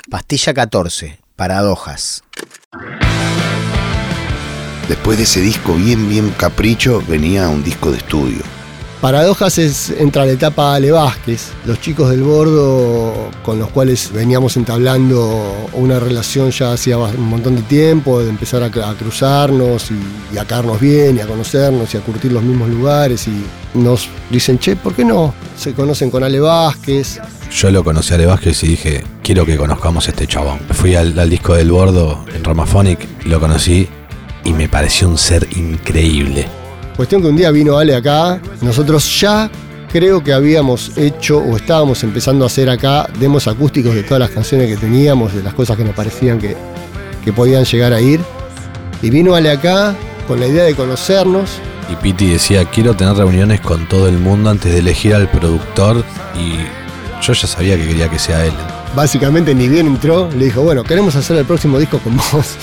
Pastilla 0.10 0.54
14, 0.54 1.20
Paradojas. 1.36 2.24
Después 4.92 5.18
de 5.18 5.24
ese 5.24 5.40
disco 5.40 5.76
bien, 5.76 6.10
bien 6.10 6.34
capricho, 6.36 7.02
venía 7.08 7.48
un 7.48 7.64
disco 7.64 7.92
de 7.92 7.98
estudio. 8.00 8.40
Paradojas 9.00 9.58
es, 9.58 9.90
entra 9.90 10.26
la 10.26 10.34
etapa 10.34 10.76
Ale 10.76 10.92
Vázquez, 10.92 11.54
los 11.64 11.80
chicos 11.80 12.10
del 12.10 12.24
bordo 12.24 13.30
con 13.42 13.58
los 13.58 13.70
cuales 13.70 14.12
veníamos 14.12 14.58
entablando 14.58 15.70
una 15.72 15.98
relación 15.98 16.52
ya 16.52 16.74
hacía 16.74 16.98
un 16.98 17.30
montón 17.30 17.56
de 17.56 17.62
tiempo, 17.62 18.20
de 18.20 18.32
empezar 18.32 18.64
a, 18.64 18.66
a 18.66 18.94
cruzarnos 18.96 19.92
y, 19.92 20.36
y, 20.36 20.38
a 20.38 20.44
caernos 20.44 20.82
bien 20.82 21.16
y 21.16 21.22
a 21.22 21.26
conocernos 21.26 21.94
y 21.94 21.98
a 21.98 22.02
curtir 22.02 22.34
los 22.34 22.44
mismos 22.44 22.68
lugares 22.68 23.30
y 23.30 23.80
nos 23.80 24.10
dicen, 24.30 24.60
che, 24.60 24.76
¿por 24.76 24.94
qué 24.94 25.06
no? 25.06 25.34
Se 25.56 25.72
conocen 25.72 26.12
con 26.12 26.22
Ale 26.22 26.42
Vázquez. 26.42 27.22
Yo 27.50 27.72
lo 27.72 27.86
conocí 27.86 28.12
a 28.12 28.16
Ale 28.16 28.26
Vázquez 28.26 28.62
y 28.66 28.68
dije, 28.68 29.06
quiero 29.24 29.46
que 29.46 29.56
conozcamos 29.56 30.10
a 30.10 30.12
este 30.12 30.28
chabón. 30.28 30.60
Fui 30.72 30.96
al, 30.96 31.18
al 31.18 31.30
disco 31.30 31.54
del 31.54 31.72
bordo 31.72 32.26
en 32.36 32.44
Romaphonic, 32.44 33.08
lo 33.26 33.40
conocí 33.40 33.88
y 34.44 34.54
me 34.54 34.68
pareció 34.70 35.08
un 35.08 35.18
ser 35.18 35.48
increíble. 35.56 36.48
Cuestión 36.96 37.22
que 37.22 37.28
un 37.30 37.36
día 37.36 37.52
vino 37.52 37.78
Ale 37.78 37.96
acá, 37.96 38.40
nosotros 38.62 39.20
ya 39.20 39.50
creo 39.92 40.24
que 40.24 40.34
habíamos 40.34 40.98
hecho 40.98 41.40
o 41.40 41.58
estábamos 41.58 42.04
empezando 42.04 42.46
a 42.46 42.48
hacer 42.48 42.70
acá 42.70 43.10
demos 43.20 43.48
acústicos 43.48 43.94
de 43.94 44.04
todas 44.04 44.20
las 44.20 44.30
canciones 44.30 44.68
que 44.68 44.78
teníamos, 44.78 45.34
de 45.34 45.44
las 45.44 45.54
cosas 45.54 45.78
que 45.78 45.84
nos 45.84 45.96
parecían 45.96 46.40
que, 46.40 46.56
que 47.24 47.34
podían 47.34 47.66
llegar 47.66 47.94
a 47.94 48.02
ir. 48.02 48.22
Y 49.02 49.10
vino 49.10 49.36
Ale 49.36 49.52
acá 49.52 49.96
con 50.28 50.40
la 50.40 50.48
idea 50.48 50.64
de 50.64 50.76
conocernos. 50.76 51.50
Y 51.92 51.96
Piti 51.96 52.28
decía, 52.28 52.66
quiero 52.66 52.96
tener 52.96 53.16
reuniones 53.16 53.60
con 53.60 53.88
todo 53.90 54.08
el 54.08 54.18
mundo 54.18 54.50
antes 54.50 54.72
de 54.72 54.80
elegir 54.80 55.14
al 55.14 55.30
productor 55.30 56.06
y 56.36 56.58
yo 57.22 57.34
ya 57.34 57.48
sabía 57.48 57.76
que 57.78 57.88
quería 57.88 58.10
que 58.10 58.20
sea 58.20 58.46
él. 58.46 58.54
Básicamente 58.96 59.54
ni 59.56 59.68
bien 59.68 59.88
entró, 59.88 60.30
le 60.38 60.46
dijo, 60.46 60.62
bueno, 60.62 60.84
queremos 60.84 61.16
hacer 61.16 61.38
el 61.38 61.46
próximo 61.46 61.80
disco 61.80 62.00
con 62.00 62.16
vos. 62.18 62.56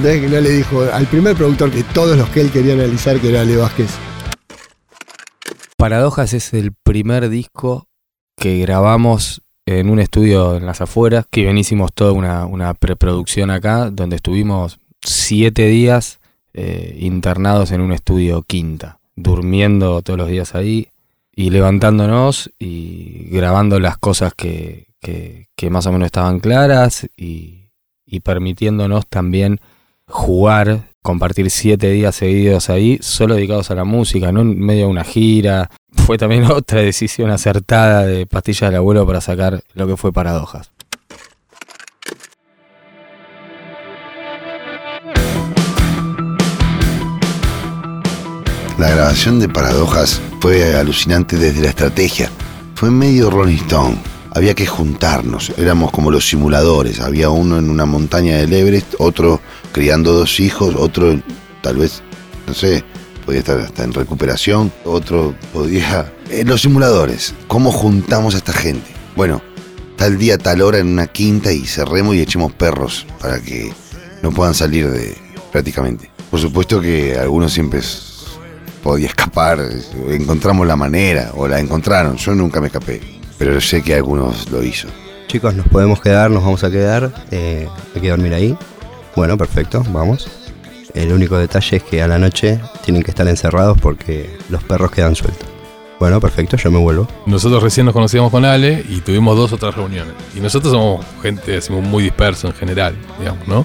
Entonces 0.00 0.22
que 0.22 0.34
no 0.34 0.40
le 0.40 0.50
dijo 0.50 0.80
al 0.80 1.06
primer 1.08 1.36
productor 1.36 1.70
que 1.70 1.82
todos 1.82 2.16
los 2.16 2.26
que 2.30 2.40
él 2.40 2.50
quería 2.50 2.72
analizar, 2.72 3.20
que 3.20 3.28
era 3.28 3.42
Ale 3.42 3.58
Vázquez. 3.58 3.90
Paradojas 5.76 6.32
es 6.32 6.54
el 6.54 6.72
primer 6.72 7.28
disco 7.28 7.86
que 8.34 8.60
grabamos 8.60 9.42
en 9.66 9.90
un 9.90 9.98
estudio 9.98 10.56
en 10.56 10.64
las 10.64 10.80
afueras, 10.80 11.26
que 11.30 11.42
bien 11.42 11.58
hicimos 11.58 11.92
toda 11.92 12.12
una, 12.12 12.72
preproducción 12.72 13.50
acá, 13.50 13.90
donde 13.90 14.16
estuvimos 14.16 14.78
siete 15.02 15.66
días 15.66 16.18
eh, 16.54 16.96
internados 16.98 17.70
en 17.70 17.82
un 17.82 17.92
estudio 17.92 18.40
quinta, 18.40 19.00
durmiendo 19.16 20.00
todos 20.00 20.18
los 20.18 20.30
días 20.30 20.54
ahí 20.54 20.88
y 21.36 21.50
levantándonos 21.50 22.50
y 22.58 23.28
grabando 23.28 23.78
las 23.80 23.98
cosas 23.98 24.32
que, 24.34 24.86
más 25.68 25.86
o 25.86 25.92
menos 25.92 26.06
estaban 26.06 26.40
claras 26.40 27.06
y 27.18 27.68
permitiéndonos 28.24 29.06
también 29.06 29.60
jugar, 30.10 30.88
compartir 31.02 31.50
siete 31.50 31.90
días 31.90 32.14
seguidos 32.14 32.68
ahí, 32.68 32.98
solo 33.00 33.36
dedicados 33.36 33.70
a 33.70 33.74
la 33.74 33.84
música, 33.84 34.32
no 34.32 34.42
en 34.42 34.58
medio 34.58 34.86
de 34.86 34.90
una 34.90 35.04
gira. 35.04 35.70
Fue 35.92 36.18
también 36.18 36.44
otra 36.50 36.80
decisión 36.80 37.30
acertada 37.30 38.04
de 38.04 38.26
Pastilla 38.26 38.68
del 38.68 38.76
Abuelo 38.76 39.06
para 39.06 39.20
sacar 39.20 39.62
lo 39.74 39.86
que 39.86 39.96
fue 39.96 40.12
Paradojas. 40.12 40.70
La 48.78 48.88
grabación 48.88 49.38
de 49.38 49.46
Paradojas 49.46 50.22
fue 50.40 50.74
alucinante 50.74 51.36
desde 51.36 51.60
la 51.60 51.68
estrategia. 51.68 52.30
Fue 52.74 52.90
medio 52.90 53.28
Rolling 53.28 53.56
Stone. 53.56 53.98
Había 54.32 54.54
que 54.54 54.66
juntarnos, 54.66 55.52
éramos 55.56 55.90
como 55.90 56.10
los 56.10 56.28
simuladores. 56.28 57.00
Había 57.00 57.30
uno 57.30 57.58
en 57.58 57.68
una 57.68 57.84
montaña 57.84 58.36
del 58.36 58.52
Everest, 58.52 58.94
otro 58.98 59.40
criando 59.72 60.12
dos 60.12 60.38
hijos, 60.38 60.74
otro 60.76 61.20
tal 61.62 61.78
vez, 61.78 62.02
no 62.46 62.54
sé, 62.54 62.84
podía 63.26 63.40
estar 63.40 63.58
hasta 63.58 63.84
en 63.84 63.92
recuperación, 63.92 64.72
otro 64.84 65.34
podía... 65.52 66.12
En 66.30 66.46
los 66.46 66.62
simuladores, 66.62 67.34
¿cómo 67.48 67.72
juntamos 67.72 68.34
a 68.34 68.38
esta 68.38 68.52
gente? 68.52 68.88
Bueno, 69.16 69.42
tal 69.96 70.16
día, 70.16 70.38
tal 70.38 70.62
hora 70.62 70.78
en 70.78 70.86
una 70.86 71.08
quinta 71.08 71.52
y 71.52 71.66
cerremos 71.66 72.14
y 72.14 72.20
echemos 72.20 72.52
perros 72.52 73.04
para 73.20 73.40
que 73.40 73.72
no 74.22 74.30
puedan 74.30 74.54
salir 74.54 74.88
de 74.88 75.16
prácticamente. 75.50 76.08
Por 76.30 76.38
supuesto 76.38 76.80
que 76.80 77.18
algunos 77.18 77.52
siempre 77.52 77.80
podía 78.82 79.08
escapar, 79.08 79.58
encontramos 80.08 80.68
la 80.68 80.76
manera 80.76 81.32
o 81.34 81.48
la 81.48 81.58
encontraron, 81.58 82.16
yo 82.16 82.32
nunca 82.34 82.60
me 82.60 82.68
escapé, 82.68 83.19
pero 83.40 83.58
sé 83.58 83.82
que 83.82 83.94
algunos 83.94 84.50
lo 84.50 84.62
hizo. 84.62 84.86
Chicos, 85.26 85.54
nos 85.54 85.66
podemos 85.66 86.02
quedar, 86.02 86.30
nos 86.30 86.44
vamos 86.44 86.62
a 86.62 86.70
quedar, 86.70 87.10
eh, 87.30 87.66
hay 87.94 88.00
que 88.02 88.10
dormir 88.10 88.34
ahí. 88.34 88.54
Bueno, 89.16 89.38
perfecto, 89.38 89.82
vamos. 89.88 90.28
El 90.92 91.10
único 91.10 91.38
detalle 91.38 91.78
es 91.78 91.82
que 91.82 92.02
a 92.02 92.06
la 92.06 92.18
noche 92.18 92.60
tienen 92.84 93.02
que 93.02 93.12
estar 93.12 93.26
encerrados 93.26 93.78
porque 93.80 94.36
los 94.50 94.62
perros 94.62 94.90
quedan 94.90 95.16
sueltos. 95.16 95.48
Bueno, 95.98 96.20
perfecto, 96.20 96.58
yo 96.58 96.70
me 96.70 96.78
vuelvo. 96.78 97.08
Nosotros 97.24 97.62
recién 97.62 97.86
nos 97.86 97.94
conocíamos 97.94 98.30
con 98.30 98.44
Ale 98.44 98.84
y 98.86 99.00
tuvimos 99.00 99.34
dos 99.38 99.54
otras 99.54 99.74
reuniones. 99.74 100.12
Y 100.36 100.40
nosotros 100.40 100.74
somos 100.74 101.06
gente 101.22 101.52
decimos, 101.52 101.82
muy 101.82 102.02
disperso 102.02 102.46
en 102.46 102.52
general, 102.52 102.94
digamos, 103.18 103.48
¿no? 103.48 103.64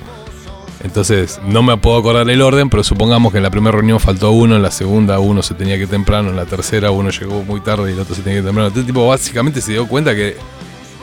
Entonces, 0.86 1.42
no 1.44 1.64
me 1.64 1.78
puedo 1.78 1.98
acordar 1.98 2.30
el 2.30 2.44
orden, 2.44 2.70
pero 2.70 2.84
supongamos 2.84 3.32
que 3.32 3.40
en 3.40 3.44
la 3.44 3.50
primera 3.50 3.72
reunión 3.72 4.00
faltó 4.00 4.32
uno, 4.32 4.56
en 4.56 4.62
la 4.62 4.70
segunda 4.70 5.18
uno 5.18 5.42
se 5.42 5.56
tenía 5.56 5.80
que 5.80 5.88
temprano, 5.88 6.30
en 6.30 6.36
la 6.36 6.46
tercera 6.46 6.92
uno 6.92 7.10
llegó 7.10 7.44
muy 7.44 7.60
tarde 7.60 7.90
y 7.90 7.94
el 7.94 8.00
otro 8.00 8.14
se 8.14 8.22
tenía 8.22 8.42
que 8.42 8.46
temprano. 8.46 8.68
Este 8.68 8.84
tipo 8.84 9.08
básicamente 9.08 9.62
se 9.62 9.72
dio 9.72 9.88
cuenta 9.88 10.14
que 10.14 10.38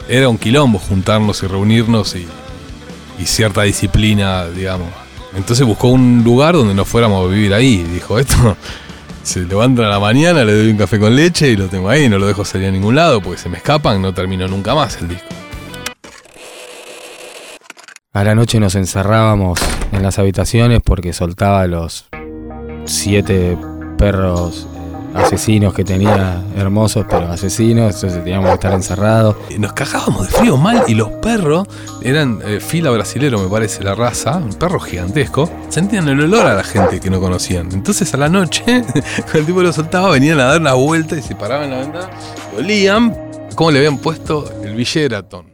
era 0.09 0.29
un 0.29 0.39
quilombo 0.39 0.79
juntarnos 0.79 1.43
y 1.43 1.49
reunirnos 1.49 2.15
y, 2.15 2.29
cierta 3.27 3.63
disciplina, 3.63 4.47
digamos. 4.47 4.89
Entonces 5.35 5.67
buscó 5.67 5.89
un 5.89 6.23
lugar 6.25 6.55
donde 6.55 6.75
nos 6.75 6.87
fuéramos 6.87 7.25
a 7.25 7.29
vivir 7.29 7.53
ahí. 7.53 7.83
Dijo, 7.93 8.21
esto 8.21 8.57
se 9.25 9.41
levanta 9.41 9.85
a 9.87 9.89
la 9.89 9.99
mañana, 9.99 10.45
le 10.45 10.53
doy 10.55 10.71
un 10.71 10.77
café 10.77 11.01
con 11.01 11.15
leche 11.17 11.49
y 11.49 11.57
lo 11.57 11.67
tengo 11.67 11.89
ahí, 11.89 12.09
no 12.09 12.19
lo 12.19 12.29
dejo 12.29 12.45
salir 12.45 12.69
a 12.69 12.71
ningún 12.71 12.95
lado 12.95 13.21
porque 13.21 13.41
se 13.41 13.49
me 13.49 13.57
escapan, 13.57 14.01
no 14.01 14.15
termino 14.15 14.47
nunca 14.47 14.77
más 14.77 14.97
el 14.99 15.09
disco. 15.09 15.42
A 18.15 18.25
la 18.25 18.35
noche 18.35 18.61
nos 18.61 18.75
encerrábamos 18.75 19.59
en 19.91 20.03
las 20.03 20.19
habitaciones 20.19 20.83
porque 20.85 21.15
soltaba 21.15 21.67
los 21.67 22.11
siete 22.85 23.57
perros 23.97 24.67
eh, 24.75 25.19
asesinos 25.19 25.73
que 25.73 25.83
tenía, 25.83 26.43
hermosos 26.55 27.07
pero 27.09 27.33
asesinos, 27.33 27.95
entonces 27.95 28.23
teníamos 28.23 28.51
que 28.51 28.55
estar 28.57 28.75
encerrados. 28.75 29.37
Nos 29.59 29.73
cajábamos 29.73 30.27
de 30.27 30.35
frío 30.35 30.59
mal 30.59 30.85
y 30.89 30.95
los 30.95 31.09
perros 31.09 31.67
eran 32.03 32.43
eh, 32.45 32.61
fila 32.61 32.91
brasilero, 32.91 33.39
me 33.39 33.49
parece, 33.49 33.83
la 33.83 33.95
raza, 33.95 34.37
un 34.37 34.53
perro 34.53 34.79
gigantesco. 34.79 35.49
Sentían 35.71 36.07
el 36.07 36.21
olor 36.21 36.47
a 36.47 36.55
la 36.55 36.65
gente 36.65 37.01
que 37.01 37.09
no 37.09 37.19
conocían. 37.19 37.73
Entonces 37.73 38.13
a 38.13 38.19
la 38.19 38.29
noche, 38.29 38.63
cuando 39.23 39.39
el 39.39 39.47
tipo 39.47 39.63
lo 39.63 39.73
soltaba, 39.73 40.11
venían 40.11 40.39
a 40.39 40.45
dar 40.45 40.61
una 40.61 40.75
vuelta 40.75 41.17
y 41.17 41.23
se 41.23 41.35
paraban 41.35 41.65
en 41.65 41.71
la 41.71 41.79
ventana, 41.79 42.11
olían 42.59 43.17
cómo 43.55 43.71
le 43.71 43.79
habían 43.79 43.97
puesto 43.97 44.53
el 44.63 44.75
Villeratón. 44.75 45.52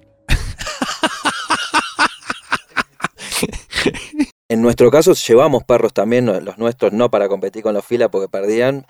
En 4.50 4.62
nuestro 4.62 4.90
caso 4.90 5.12
llevamos 5.12 5.64
perros 5.64 5.92
también, 5.92 6.24
los 6.24 6.56
nuestros 6.56 6.94
no 6.94 7.10
para 7.10 7.28
competir 7.28 7.62
con 7.62 7.74
los 7.74 7.84
filas 7.84 8.08
porque 8.08 8.28
perdían, 8.28 8.86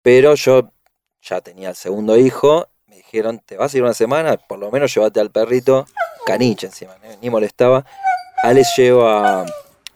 pero 0.00 0.34
yo 0.34 0.72
ya 1.20 1.42
tenía 1.42 1.68
el 1.68 1.74
segundo 1.74 2.16
hijo, 2.16 2.68
me 2.86 2.96
dijeron, 2.96 3.38
te 3.44 3.58
vas 3.58 3.74
a 3.74 3.76
ir 3.76 3.82
una 3.82 3.92
semana, 3.92 4.38
por 4.38 4.58
lo 4.58 4.70
menos 4.70 4.94
llévate 4.94 5.20
al 5.20 5.30
perrito, 5.30 5.84
caniche 6.24 6.68
encima, 6.68 6.96
ni 7.20 7.28
molestaba. 7.28 7.84
Alex 8.42 8.76
lleva 8.78 9.44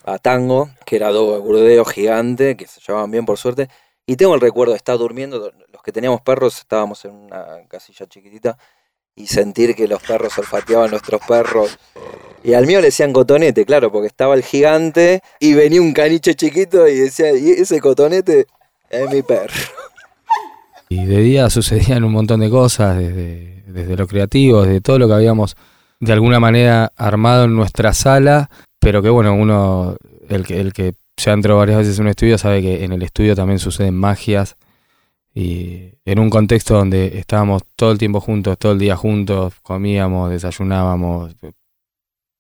a 0.05 0.19
Tango, 0.19 0.69
que 0.85 0.97
era 0.97 1.11
dos 1.11 1.43
burdeos 1.43 1.89
gigante, 1.91 2.57
que 2.57 2.67
se 2.67 2.81
llevaban 2.81 3.11
bien 3.11 3.25
por 3.25 3.39
suerte, 3.39 3.71
y 4.05 4.17
tengo 4.17 4.35
el 4.35 4.43
recuerdo 4.43 4.73
de 4.73 4.79
estar 4.79 4.99
durmiendo, 4.99 5.53
los 5.69 5.83
que 5.83 5.93
teníamos 5.93 6.21
perros 6.21 6.59
estábamos 6.59 7.05
en 7.07 7.13
una 7.13 7.67
casilla 7.69 8.07
chiquitita, 8.07 8.59
y 9.15 9.27
sentir 9.27 9.75
que 9.75 9.89
los 9.89 10.01
perros 10.01 10.39
olfateaban 10.39 10.93
nuestros 10.93 11.21
perros. 11.27 11.77
Y 12.49 12.55
al 12.55 12.67
mío 12.67 12.81
le 12.81 12.87
decían 12.87 13.13
cotonete, 13.13 13.67
claro, 13.67 13.93
porque 13.93 14.07
estaba 14.07 14.35
el 14.35 14.43
gigante 14.43 15.21
y 15.39 15.53
venía 15.53 15.83
un 15.83 15.93
caniche 15.93 16.35
chiquito 16.35 16.89
y 16.89 16.97
decía, 16.97 17.37
y 17.37 17.51
ese 17.51 17.79
cotonete 17.79 18.47
es 18.89 19.11
mi 19.11 19.21
perro. 19.21 19.53
Y 20.89 21.05
de 21.05 21.19
día 21.19 21.51
sucedían 21.51 22.05
un 22.05 22.13
montón 22.13 22.41
de 22.41 22.49
cosas, 22.49 22.97
desde, 22.97 23.65
desde 23.67 23.97
lo 23.99 24.07
creativo, 24.07 24.63
desde 24.63 24.81
todo 24.81 24.99
lo 24.99 25.09
que 25.09 25.13
habíamos 25.13 25.59
de 26.01 26.11
alguna 26.15 26.41
manera 26.41 26.91
armado 26.97 27.45
en 27.45 27.55
nuestra 27.55 27.93
sala, 27.93 28.49
pero 28.81 29.03
que 29.03 29.11
bueno, 29.11 29.35
uno, 29.35 29.97
el 30.31 30.47
que, 30.47 30.59
el 30.59 30.73
que 30.73 30.95
ya 31.19 31.35
entró 31.35 31.59
varias 31.59 31.81
veces 31.81 31.99
en 31.99 32.07
un 32.07 32.09
estudio, 32.09 32.39
sabe 32.39 32.63
que 32.63 32.83
en 32.83 32.95
el 32.95 33.03
estudio 33.03 33.37
también 33.37 33.59
suceden 33.59 33.95
magias 33.95 34.57
y 35.35 35.91
en 36.07 36.19
un 36.19 36.31
contexto 36.31 36.77
donde 36.77 37.19
estábamos 37.19 37.61
todo 37.77 37.93
el 37.93 37.99
tiempo 37.99 38.23
juntos, 38.23 38.57
todo 38.57 38.73
el 38.73 38.79
día 38.79 38.97
juntos, 38.97 39.53
comíamos, 39.63 40.31
desayunábamos, 40.31 41.37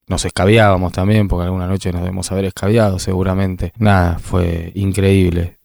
nos 0.08 0.24
escabeábamos 0.24 0.92
también, 0.92 1.28
porque 1.28 1.44
alguna 1.44 1.66
noche 1.66 1.92
nos 1.92 2.00
debemos 2.00 2.32
haber 2.32 2.46
escabeado 2.46 2.98
seguramente. 2.98 3.72
Nada, 3.76 4.18
fue 4.18 4.72
increíble. 4.74 5.58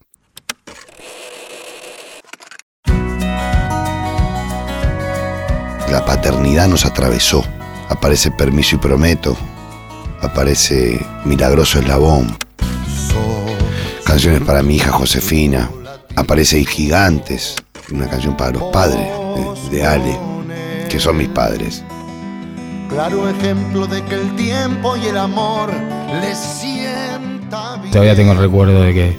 La 5.90 6.04
paternidad 6.06 6.68
nos 6.68 6.86
atravesó. 6.86 7.44
Aparece 7.88 8.32
Permiso 8.32 8.76
y 8.76 8.80
Prometo. 8.80 9.38
Aparece 10.22 11.00
Milagroso 11.24 11.80
Eslabón. 11.80 12.36
Canciones 14.04 14.42
para 14.42 14.62
mi 14.62 14.76
hija 14.76 14.92
Josefina. 14.92 15.70
Aparece 16.16 16.60
Y 16.60 16.66
Gigantes, 16.66 17.56
una 17.92 18.10
canción 18.10 18.36
para 18.36 18.52
los 18.52 18.64
padres 18.72 19.08
de, 19.70 19.78
de 19.78 19.86
Ale, 19.86 20.20
que 20.90 21.00
son 21.00 21.18
mis 21.18 21.30
padres. 21.30 21.84
Claro 22.94 23.28
ejemplo 23.28 23.88
de 23.88 24.04
que 24.04 24.14
el 24.14 24.36
tiempo 24.36 24.96
y 24.96 25.08
el 25.08 25.18
amor 25.18 25.72
le 26.22 26.36
sienta 26.36 27.78
bien. 27.78 27.92
Todavía 27.92 28.16
tengo 28.16 28.34
el 28.34 28.38
recuerdo 28.38 28.84
de 28.84 28.94
que 28.94 29.18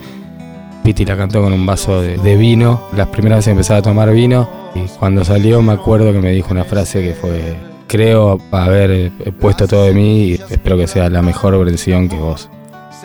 Piti 0.84 1.04
la 1.04 1.16
cantó 1.16 1.42
con 1.42 1.52
un 1.52 1.66
vaso 1.66 2.00
de, 2.00 2.16
de 2.16 2.36
vino. 2.36 2.88
Las 2.96 3.08
primeras 3.08 3.38
veces 3.38 3.50
empezaba 3.50 3.80
a 3.80 3.82
tomar 3.82 4.12
vino 4.12 4.48
y 4.76 4.82
cuando 4.98 5.24
salió 5.24 5.60
me 5.60 5.72
acuerdo 5.72 6.12
que 6.12 6.20
me 6.20 6.30
dijo 6.30 6.52
una 6.52 6.62
frase 6.62 7.02
que 7.02 7.14
fue, 7.14 7.56
creo 7.88 8.38
haber 8.52 9.10
puesto 9.40 9.66
todo 9.66 9.86
de 9.86 9.92
mí 9.92 10.22
y 10.22 10.34
espero 10.34 10.76
que 10.76 10.86
sea 10.86 11.10
la 11.10 11.22
mejor 11.22 11.58
versión 11.64 12.08
que 12.08 12.16
vos, 12.16 12.48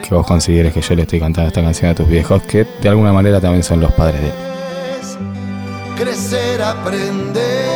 que 0.07 0.13
vos 0.13 0.27
consideres 0.27 0.71
que 0.71 0.81
yo 0.81 0.93
le 0.93 1.01
estoy 1.01 1.19
cantando 1.19 1.47
esta 1.47 1.63
canción 1.63 1.89
a 1.89 1.95
tus 1.95 2.07
viejos, 2.07 2.43
que 2.43 2.67
de 2.79 2.89
alguna 2.89 3.11
manera 3.11 3.41
también 3.41 3.63
son 3.63 3.81
los 3.81 3.91
padres 3.93 4.21
de 4.21 4.27
él. 4.27 4.33
Crecer, 5.97 6.61
aprender. 6.61 7.68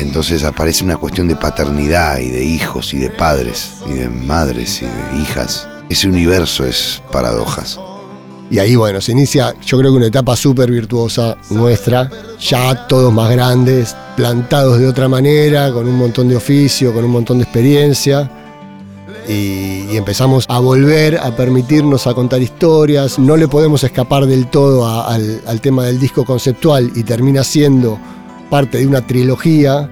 Entonces 0.00 0.44
aparece 0.44 0.82
una 0.82 0.96
cuestión 0.96 1.28
de 1.28 1.36
paternidad 1.36 2.18
y 2.20 2.30
de 2.30 2.42
hijos 2.42 2.94
y 2.94 2.98
de 2.98 3.10
padres 3.10 3.72
y 3.86 3.92
de 3.92 4.08
madres 4.08 4.80
y 4.80 4.86
de 4.86 5.22
hijas. 5.22 5.68
Ese 5.90 6.08
universo 6.08 6.64
es 6.64 7.02
paradojas. 7.12 7.78
Y 8.50 8.58
ahí, 8.58 8.76
bueno, 8.76 9.00
se 9.02 9.12
inicia, 9.12 9.54
yo 9.64 9.78
creo 9.78 9.92
que 9.92 9.98
una 9.98 10.06
etapa 10.06 10.36
súper 10.36 10.70
virtuosa 10.70 11.36
nuestra, 11.50 12.10
ya 12.40 12.88
todos 12.88 13.12
más 13.12 13.30
grandes, 13.30 13.94
plantados 14.16 14.78
de 14.78 14.88
otra 14.88 15.06
manera, 15.06 15.70
con 15.70 15.86
un 15.86 15.96
montón 15.96 16.28
de 16.28 16.36
oficio, 16.36 16.92
con 16.94 17.04
un 17.04 17.10
montón 17.10 17.38
de 17.38 17.44
experiencia. 17.44 18.30
Y, 19.28 19.96
empezamos 19.96 20.46
a 20.48 20.60
volver 20.60 21.18
a 21.18 21.36
permitirnos 21.36 22.06
a 22.06 22.14
contar 22.14 22.40
historias. 22.40 23.18
No 23.18 23.36
le 23.36 23.48
podemos 23.48 23.84
escapar 23.84 24.24
del 24.24 24.46
todo 24.46 24.86
al 24.88 25.60
tema 25.60 25.84
del 25.84 26.00
disco 26.00 26.24
conceptual 26.24 26.90
y 26.94 27.02
termina 27.02 27.44
siendo 27.44 27.98
parte 28.50 28.78
de 28.78 28.86
una 28.86 29.06
trilogía. 29.06 29.90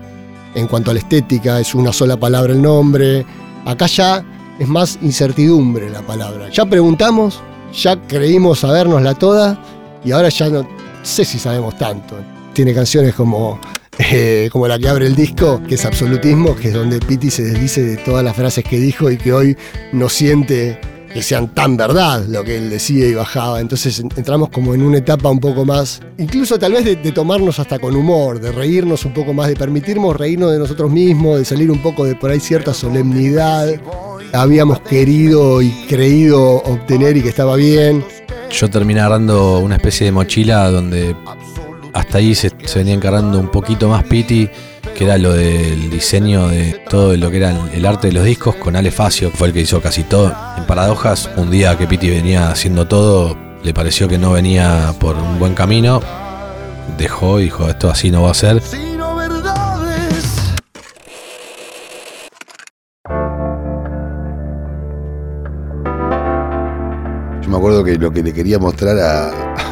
En 0.55 0.67
cuanto 0.67 0.91
a 0.91 0.95
la 0.95 1.01
estética, 1.01 1.61
es 1.61 1.75
una 1.75 1.93
sola 1.93 2.17
palabra 2.19 2.53
el 2.53 2.61
nombre. 2.61 3.25
Acá 3.65 3.87
ya 3.87 4.25
es 4.59 4.67
más 4.67 4.99
incertidumbre 5.03 5.89
la 5.89 6.03
palabra. 6.03 6.51
Ya 6.51 6.67
preguntamos, 6.67 7.41
ya 7.73 8.01
creímos 8.03 8.61
sabérnosla 8.61 9.15
toda 9.15 9.63
y 10.05 10.13
ahora 10.13 10.29
ya 10.29 10.49
no 10.49 10.67
sé 11.03 11.25
si 11.25 11.39
sabemos 11.39 11.77
tanto. 11.77 12.17
Tiene 12.53 12.75
canciones 12.75 13.15
como, 13.15 13.61
eh, 13.99 14.49
como 14.51 14.67
la 14.67 14.79
que 14.79 14.89
abre 14.89 15.07
el 15.07 15.15
disco, 15.15 15.63
que 15.69 15.77
es 15.77 15.85
Absolutismo, 15.85 16.57
que 16.57 16.69
es 16.69 16.75
donde 16.75 16.99
Piti 16.99 17.31
se 17.31 17.45
desdice 17.45 17.83
de 17.83 17.97
todas 17.99 18.25
las 18.25 18.35
frases 18.35 18.65
que 18.65 18.79
dijo 18.79 19.11
y 19.11 19.17
que 19.17 19.33
hoy 19.33 19.57
no 19.93 20.09
siente 20.09 20.81
que 21.19 21.25
sean 21.25 21.49
tan 21.49 21.77
verdad 21.77 22.25
lo 22.29 22.45
que 22.45 22.57
él 22.57 22.71
decía 22.71 23.07
y 23.09 23.15
bajaba. 23.15 23.61
Entonces 23.61 23.99
en- 24.01 24.09
entramos 24.17 24.49
como 24.51 24.75
en 24.75 24.83
una 24.83 24.99
etapa 24.99 25.29
un 25.31 25.41
poco 25.41 25.65
más, 25.65 26.01
incluso 26.19 26.59
tal 26.59 26.73
vez 26.73 26.85
de, 26.85 26.97
de 26.97 27.13
tomarnos 27.13 27.59
hasta 27.59 27.79
con 27.79 27.97
humor, 27.97 28.41
de 28.41 28.53
reírnos 28.53 29.05
un 29.05 29.13
poco 29.15 29.33
más, 29.35 29.49
de 29.49 29.57
permitirnos 29.57 30.17
reírnos 30.17 30.53
de 30.53 30.59
nosotros 30.59 30.91
mismos, 30.91 31.39
de 31.39 31.45
salir 31.45 31.71
un 31.71 31.83
poco 31.83 32.05
de 32.05 32.15
por 32.15 32.31
ahí 32.31 32.41
cierta 32.41 32.73
solemnidad. 32.73 33.69
Habíamos 34.33 34.81
querido 34.81 35.63
y 35.63 35.71
creído 35.89 36.57
obtener 36.57 37.17
y 37.17 37.23
que 37.23 37.29
estaba 37.31 37.57
bien. 37.57 38.05
Yo 38.51 38.69
terminé 38.71 39.01
agarrando 39.01 39.59
una 39.59 39.77
especie 39.77 40.07
de 40.07 40.13
mochila 40.13 40.71
donde 40.71 41.15
hasta 41.93 42.19
ahí 42.19 42.35
se, 42.35 42.51
se 42.65 42.79
venía 42.79 42.95
encargando 42.95 43.39
un 43.41 43.49
poquito 43.51 43.89
más 43.89 44.05
Piti, 44.05 44.49
que 44.99 45.05
era 45.05 45.17
lo 45.17 45.33
del 45.33 45.91
diseño 45.91 46.49
de 46.49 46.73
todo 46.91 47.17
lo 47.17 47.31
que 47.31 47.37
era 47.37 47.55
el, 47.73 47.87
arte 47.87 48.09
de 48.09 48.15
los 48.15 48.25
discos, 48.25 48.57
con 48.57 48.75
Ale 48.75 48.91
Facio, 48.91 49.31
que 49.31 49.37
fue 49.37 49.47
el 49.47 49.55
que 49.55 49.61
hizo 49.61 49.81
casi 49.81 50.03
todo. 50.03 50.35
En 50.57 50.65
Paradojas, 50.65 51.31
un 51.37 51.53
día 51.53 51.79
que 51.79 51.87
Piti 51.87 52.11
venía 52.11 52.51
haciendo 52.51 52.89
todo, 52.89 53.39
le 53.63 53.73
pareció 53.73 54.09
que 54.09 54.19
no 54.19 54.33
venía 54.33 54.93
por 54.99 55.15
un 55.15 55.39
buen 55.39 55.55
camino, 55.55 56.03
dejó 56.99 57.39
y 57.39 57.45
dijo, 57.45 57.69
esto 57.69 57.89
así 57.89 58.11
no 58.11 58.23
va 58.23 58.33
a 58.33 58.35
ser. 58.35 58.61
Yo 67.41 67.49
me 67.49 67.57
acuerdo 67.57 67.85
que 67.85 67.95
lo 67.95 68.11
que 68.11 68.25
le 68.25 68.33
quería 68.33 68.59
mostrar 68.59 68.99
a, 68.99 69.68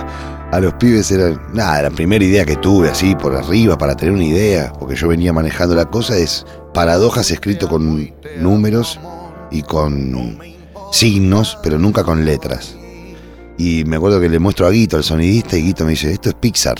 a 0.56 0.60
los 0.60 0.72
pibes 0.74 1.10
era, 1.10 1.38
nada, 1.52 1.82
la 1.82 1.90
primera 1.90 2.24
idea 2.24 2.46
que 2.46 2.56
tuve, 2.56 2.88
así 2.88 3.14
por 3.14 3.36
arriba, 3.36 3.76
para 3.76 3.94
tener 3.94 4.14
una 4.14 4.24
idea, 4.24 4.72
porque 4.78 4.96
yo 4.96 5.08
venía 5.08 5.30
manejando 5.30 5.74
la 5.74 5.84
cosa, 5.84 6.16
es 6.16 6.46
paradojas 6.72 7.30
escrito 7.30 7.68
con 7.68 8.10
números 8.38 8.98
y 9.50 9.62
con 9.62 10.38
signos, 10.92 11.58
pero 11.62 11.78
nunca 11.78 12.04
con 12.04 12.24
letras. 12.24 12.74
Y 13.58 13.84
me 13.84 13.96
acuerdo 13.96 14.18
que 14.18 14.30
le 14.30 14.38
muestro 14.38 14.66
a 14.66 14.70
Guito, 14.70 14.96
el 14.96 15.04
sonidista, 15.04 15.58
y 15.58 15.62
Guito 15.62 15.84
me 15.84 15.90
dice, 15.90 16.10
esto 16.10 16.30
es 16.30 16.34
Pixar. 16.34 16.76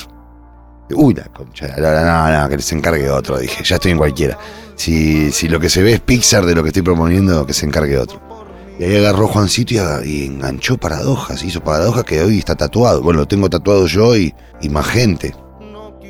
Uy, 0.95 1.13
la 1.13 1.25
concha, 1.25 1.75
no, 1.77 2.43
no, 2.43 2.49
que 2.49 2.59
se 2.63 2.77
encargue 2.77 3.11
otro, 3.11 3.39
dije, 3.39 3.63
ya 3.63 3.77
estoy 3.77 3.93
en 3.93 3.99
cualquiera. 3.99 4.39
Si, 4.75 5.31
si 5.33 5.49
lo 5.49 5.61
que 5.61 5.69
se 5.69 5.83
ve 5.83 5.93
es 5.95 6.01
Pixar 6.01 6.47
de 6.47 6.55
lo 6.55 6.63
que 6.63 6.71
estoy 6.71 6.83
proponiendo, 6.83 7.45
que 7.45 7.53
se 7.53 7.67
encargue 7.67 7.99
otro. 7.99 8.26
Y 8.79 8.85
ahí 8.85 8.97
agarró 8.97 9.29
Juancito 9.29 9.75
y, 10.05 10.25
enganchó 10.25 10.77
paradojas, 10.77 11.43
hizo 11.43 11.63
paradojas 11.63 12.05
que 12.05 12.23
hoy 12.23 12.39
está 12.39 12.55
tatuado. 12.55 13.03
Bueno, 13.03 13.21
lo 13.21 13.29
tengo 13.29 13.49
tatuado 13.49 13.87
yo 13.87 14.17
y, 14.17 14.35
y 14.61 14.69
más 14.69 14.87
gente. 14.87 15.35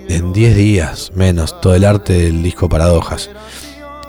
En 0.09 0.33
10 0.33 0.57
días, 0.57 1.13
menos, 1.15 1.61
todo 1.61 1.75
el 1.75 1.85
arte 1.85 2.13
del 2.13 2.43
disco 2.43 2.69
Paradojas. 2.69 3.29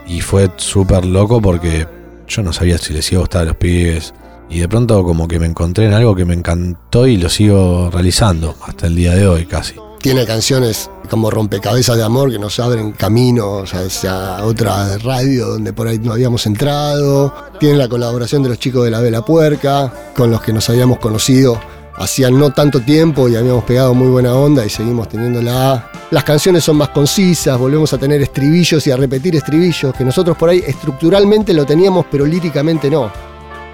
Y 0.05 0.21
fue 0.21 0.49
súper 0.57 1.05
loco 1.05 1.41
porque 1.41 1.87
yo 2.27 2.43
no 2.43 2.53
sabía 2.53 2.77
si 2.77 2.93
les 2.93 3.11
iba 3.11 3.19
a 3.19 3.23
gustar 3.23 3.41
a 3.43 3.45
los 3.45 3.55
pibes. 3.55 4.13
Y 4.49 4.59
de 4.59 4.67
pronto 4.67 5.03
como 5.03 5.27
que 5.27 5.39
me 5.39 5.45
encontré 5.47 5.85
en 5.85 5.93
algo 5.93 6.15
que 6.15 6.23
me 6.23 6.33
encantó 6.33 7.07
y 7.07 7.17
lo 7.17 7.29
sigo 7.29 7.89
realizando 7.91 8.55
hasta 8.65 8.87
el 8.87 8.95
día 8.95 9.13
de 9.13 9.27
hoy 9.27 9.45
casi. 9.45 9.75
Tiene 9.99 10.25
canciones 10.25 10.89
como 11.07 11.31
Rompecabezas 11.31 11.97
de 11.97 12.03
Amor 12.03 12.31
que 12.31 12.39
nos 12.39 12.59
abren 12.59 12.91
caminos 12.91 13.73
hacia 13.73 14.43
otra 14.43 14.97
radio 14.97 15.47
donde 15.47 15.73
por 15.73 15.87
ahí 15.87 15.99
no 15.99 16.13
habíamos 16.13 16.45
entrado. 16.45 17.33
Tiene 17.59 17.77
la 17.77 17.89
colaboración 17.89 18.43
de 18.43 18.49
los 18.49 18.59
chicos 18.59 18.85
de 18.85 18.91
la 18.91 19.01
Vela 19.01 19.23
Puerca, 19.23 19.91
con 20.15 20.31
los 20.31 20.41
que 20.41 20.53
nos 20.53 20.69
habíamos 20.69 20.99
conocido 20.99 21.59
hacía 21.97 22.29
no 22.29 22.51
tanto 22.51 22.79
tiempo 22.81 23.27
y 23.27 23.35
habíamos 23.35 23.63
pegado 23.63 23.93
muy 23.93 24.07
buena 24.07 24.35
onda 24.35 24.65
y 24.65 24.69
seguimos 24.69 25.09
teniéndola. 25.09 25.89
Las 26.11 26.23
canciones 26.23 26.63
son 26.63 26.77
más 26.77 26.89
concisas, 26.89 27.57
volvemos 27.57 27.91
a 27.91 27.97
tener 27.97 28.21
estribillos 28.21 28.85
y 28.87 28.91
a 28.91 28.97
repetir 28.97 29.35
estribillos, 29.35 29.95
que 29.95 30.05
nosotros 30.05 30.37
por 30.37 30.49
ahí 30.49 30.63
estructuralmente 30.65 31.53
lo 31.53 31.65
teníamos, 31.65 32.05
pero 32.11 32.25
líricamente 32.25 32.89
no 32.89 33.11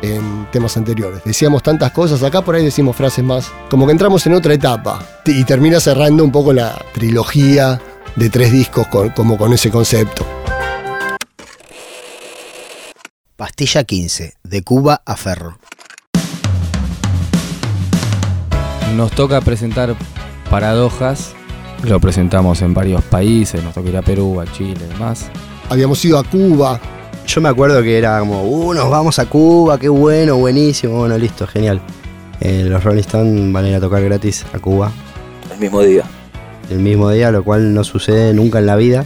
en 0.03 0.47
temas 0.51 0.75
anteriores. 0.77 1.23
Decíamos 1.23 1.63
tantas 1.63 1.91
cosas, 1.91 2.21
acá 2.23 2.41
por 2.41 2.55
ahí 2.55 2.63
decimos 2.63 2.95
frases 2.95 3.23
más. 3.23 3.49
Como 3.69 3.85
que 3.85 3.93
entramos 3.93 4.25
en 4.27 4.33
otra 4.33 4.53
etapa. 4.53 4.99
Y 5.25 5.43
termina 5.45 5.79
cerrando 5.79 6.23
un 6.25 6.31
poco 6.31 6.51
la 6.53 6.77
trilogía 6.93 7.79
de 8.17 8.29
tres 8.29 8.51
discos 8.51 8.85
con- 8.87 9.09
como 9.11 9.37
con 9.37 9.53
ese 9.53 9.71
concepto. 9.71 10.25
Pastilla 13.37 13.83
15, 13.83 14.33
de 14.43 14.61
Cuba 14.63 15.01
a 15.05 15.15
Ferro. 15.15 15.57
Nos 18.95 19.11
toca 19.11 19.41
presentar 19.41 19.95
paradojas. 20.49 21.33
Lo 21.83 21.99
presentamos 21.99 22.61
en 22.61 22.73
varios 22.73 23.03
países, 23.03 23.63
nos 23.63 23.73
toca 23.73 23.89
ir 23.89 23.97
a 23.97 24.01
Perú, 24.01 24.39
a 24.39 24.45
Chile 24.51 24.81
y 24.85 24.93
demás. 24.93 25.25
Habíamos 25.69 26.03
ido 26.05 26.19
a 26.19 26.23
Cuba, 26.23 26.79
Yo 27.27 27.41
me 27.41 27.49
acuerdo 27.49 27.81
que 27.81 27.97
era 27.97 28.19
como, 28.19 28.43
uh, 28.43 28.73
nos 28.73 28.89
vamos 28.89 29.17
a 29.19 29.25
Cuba, 29.25 29.79
qué 29.79 29.89
bueno, 29.89 30.37
buenísimo, 30.37 30.99
bueno, 30.99 31.17
listo, 31.17 31.47
genial. 31.47 31.81
Eh, 32.41 32.65
los 32.67 32.83
Rolling 32.83 32.99
Stones 33.01 33.51
van 33.53 33.65
a 33.65 33.69
ir 33.69 33.75
a 33.75 33.79
tocar 33.79 34.03
gratis 34.03 34.45
a 34.53 34.59
Cuba 34.59 34.91
El 35.51 35.59
mismo 35.59 35.81
día. 35.81 36.03
el 36.69 36.79
mismo 36.79 37.09
día, 37.09 37.31
lo 37.31 37.43
cual 37.43 37.73
no 37.73 37.83
sucede 37.83 38.33
nunca 38.33 38.59
en 38.59 38.65
la 38.65 38.75
vida. 38.75 39.05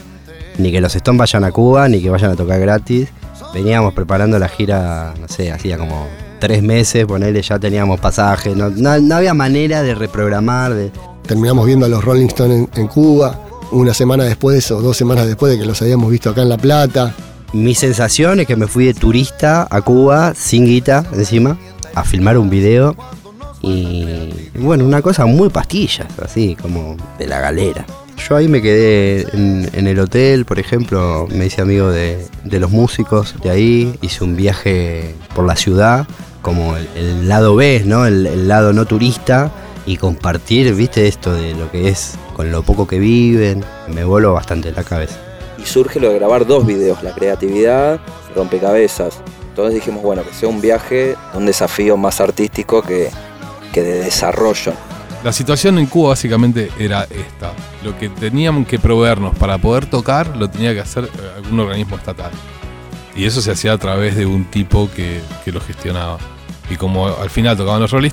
Ni 0.58 0.72
que 0.72 0.82
los 0.82 0.96
Stones 0.96 1.20
vayan 1.20 1.44
a 1.44 1.52
Cuba, 1.52 1.88
ni 1.88 2.02
que 2.02 2.10
vayan 2.10 2.32
a 2.32 2.36
tocar 2.36 2.60
gratis. 2.60 3.10
Veníamos 3.54 3.94
preparando 3.94 4.40
la 4.40 4.50
gira, 4.50 5.14
no 5.22 5.28
sé, 5.28 5.52
hacía 5.52 5.78
como 5.78 6.08
tres 6.40 6.62
meses, 6.64 7.06
ponele, 7.06 7.42
ya 7.42 7.60
teníamos 7.60 8.00
pasaje, 8.00 8.56
no, 8.56 8.70
no- 8.70 9.00
no 9.00 9.16
había 9.16 9.34
manera 9.34 9.82
de 9.84 9.96
reprogramar, 9.96 10.74
de, 10.74 10.92
terminamos 11.26 11.66
viendo 11.66 11.86
a 11.86 11.90
los 11.90 12.04
Rolling 12.04 12.28
Stones 12.28 12.68
en, 12.76 12.82
en 12.82 12.88
Cuba, 12.88 13.40
una 13.72 13.94
semana 13.94 14.24
después 14.24 14.70
o 14.72 14.82
dos 14.82 14.98
semanas 14.98 15.28
después 15.28 15.52
de 15.54 15.60
que 15.60 15.66
los 15.66 15.82
habíamos 15.82 16.10
visto 16.12 16.30
acá 16.32 16.42
en 16.42 16.50
La 16.50 16.58
Plata. 16.58 17.14
Mi 17.54 17.76
sensación 17.76 18.40
es 18.40 18.48
que 18.48 18.56
me 18.56 18.68
fui 18.68 18.86
de 18.86 18.94
turista 18.94 19.68
a 19.70 19.82
Cuba, 19.82 20.34
sin 20.36 20.66
guita 20.66 21.06
encima, 21.14 21.58
a 21.96 22.04
filmar 22.04 22.38
un 22.38 22.50
video. 22.50 22.96
Y 23.62 24.32
bueno, 24.60 24.86
una 24.86 25.02
cosa 25.02 25.26
muy 25.26 25.50
pastillas, 25.50 26.08
así 26.22 26.56
como 26.56 26.98
de 27.18 27.28
la 27.28 27.40
galera. 27.40 27.86
Yo 28.28 28.36
ahí 28.36 28.48
me 28.48 28.62
quedé 28.62 29.28
en, 29.34 29.88
el 29.88 30.00
hotel, 30.00 30.46
por 30.46 30.60
ejemplo, 30.60 31.28
me 31.32 31.46
hice 31.46 31.62
amigo 31.62 31.90
de, 31.90 32.26
de 32.44 32.60
los 32.60 32.72
músicos 32.72 33.36
de 33.42 33.50
ahí, 33.50 33.96
hice 34.02 34.24
un 34.24 34.36
viaje 34.36 35.16
por 35.34 35.46
la 35.46 35.56
ciudad, 35.56 36.08
como 36.42 36.76
el, 36.76 37.28
lado 37.28 37.56
B, 37.56 37.84
¿no? 37.86 38.06
El, 38.06 38.48
lado 38.48 38.74
no 38.74 38.86
turista, 38.86 39.52
y 39.86 39.98
compartir, 39.98 40.74
viste, 40.74 41.08
esto 41.08 41.34
de 41.34 41.54
lo 41.54 41.72
que 41.72 41.90
es 41.90 42.16
con 42.36 42.52
lo 42.52 42.64
poco 42.64 42.88
que 42.88 43.00
viven, 43.00 43.64
me 43.94 44.04
vuelo 44.04 44.34
bastante 44.34 44.72
la 44.72 44.84
cabeza. 44.84 45.27
Surge 45.68 46.00
lo 46.00 46.10
de 46.10 46.16
grabar 46.16 46.46
dos 46.46 46.66
videos, 46.66 47.04
la 47.04 47.14
creatividad 47.14 48.00
rompecabezas. 48.36 49.22
Entonces 49.50 49.76
dijimos, 49.76 50.02
bueno, 50.02 50.24
que 50.24 50.34
sea 50.34 50.50
un 50.50 50.62
viaje, 50.62 51.16
un 51.34 51.46
desafío 51.46 51.98
más 51.98 52.22
artístico 52.22 52.82
que, 52.82 53.10
que 53.74 53.82
de 53.82 54.00
desarrollo. 54.00 54.74
La 55.24 55.34
situación 55.34 55.78
en 55.80 55.88
Cuba 55.88 56.10
básicamente 56.10 56.72
era 56.80 57.04
esta. 57.04 57.52
Lo 57.84 57.98
que 57.98 58.10
tenían 58.10 58.66
que 58.66 58.80
proveernos 58.80 59.36
para 59.38 59.58
poder 59.58 59.88
tocar 59.88 60.38
lo 60.38 60.50
tenía 60.50 60.74
que 60.74 60.80
hacer 60.80 61.06
eh, 61.06 61.10
algún 61.38 61.60
organismo 61.60 61.98
estatal. 61.98 62.32
Y 63.16 63.26
eso 63.26 63.42
se 63.42 63.52
hacía 63.52 63.74
a 63.74 63.78
través 63.78 64.16
de 64.16 64.26
un 64.26 64.46
tipo 64.46 64.90
que, 64.96 65.20
que 65.44 65.52
lo 65.52 65.60
gestionaba. 65.60 66.18
Y 66.70 66.76
como 66.76 67.08
al 67.08 67.30
final 67.30 67.58
tocaban 67.58 67.82
los 67.82 67.92
Rolling 67.92 68.12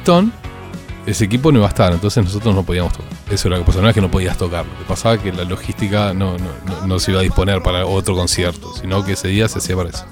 ese 1.07 1.25
equipo 1.25 1.53
no 1.53 1.59
iba 1.59 1.67
a 1.67 1.71
estar, 1.71 1.93
entonces 1.93 2.25
nosotros 2.25 2.55
no 2.55 2.63
podíamos 2.63 2.93
tocar. 2.93 3.11
Eso 3.31 3.49
era 3.49 3.57
lo 3.59 3.63
que 3.65 3.67
pasaba, 3.67 3.83
no 3.83 3.89
es 3.91 3.95
que 3.95 4.01
no 4.01 4.11
podías 4.11 4.37
tocar, 4.39 4.65
lo 4.67 4.79
que 4.79 4.85
pasaba 4.87 5.15
es 5.17 5.21
que 5.21 5.33
la 5.33 5.45
logística 5.45 6.15
no, 6.15 6.37
no, 6.39 6.87
no- 6.87 6.99
se 6.99 7.11
iba 7.11 7.21
a 7.21 7.23
disponer 7.23 7.63
para 7.63 7.85
otro 7.87 8.15
concierto, 8.17 8.73
sino 8.75 9.05
que 9.05 9.13
ese 9.13 9.29
día 9.29 9.49
se 9.49 9.59
hacía 9.59 9.77
para 9.77 9.91
eso. 9.91 10.05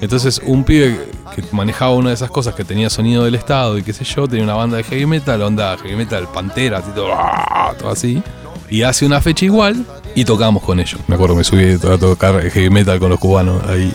Entonces 0.00 0.40
un 0.44 0.64
pibe 0.64 1.00
que 1.34 1.42
manejaba 1.52 1.92
una 1.92 2.10
de 2.10 2.14
esas 2.14 2.30
cosas 2.30 2.54
que 2.54 2.64
tenía 2.64 2.90
sonido 2.90 3.24
del 3.24 3.34
estado 3.36 3.78
y 3.78 3.82
qué 3.82 3.92
sé 3.92 4.04
yo, 4.04 4.28
tenía 4.28 4.44
una 4.44 4.54
banda 4.54 4.76
de 4.76 4.84
heavy 4.84 5.06
metal, 5.06 5.40
onda 5.42 5.76
heavy 5.78 5.96
metal, 5.96 6.28
pantera, 6.32 6.78
así 6.78 6.90
todo, 6.94 7.08
¡ah! 7.12 7.72
todo 7.78 7.90
así, 7.90 8.22
y 8.68 8.82
hace 8.82 9.06
una 9.06 9.20
fecha 9.20 9.44
igual 9.46 9.84
y 10.14 10.24
tocamos 10.24 10.62
con 10.62 10.78
ellos. 10.80 11.00
Me 11.08 11.14
acuerdo, 11.14 11.34
me 11.36 11.44
subí 11.44 11.72
a 11.72 11.98
tocar 11.98 12.40
heavy 12.50 12.70
metal 12.70 12.98
con 12.98 13.10
los 13.10 13.18
cubanos 13.18 13.62
ahí. 13.68 13.92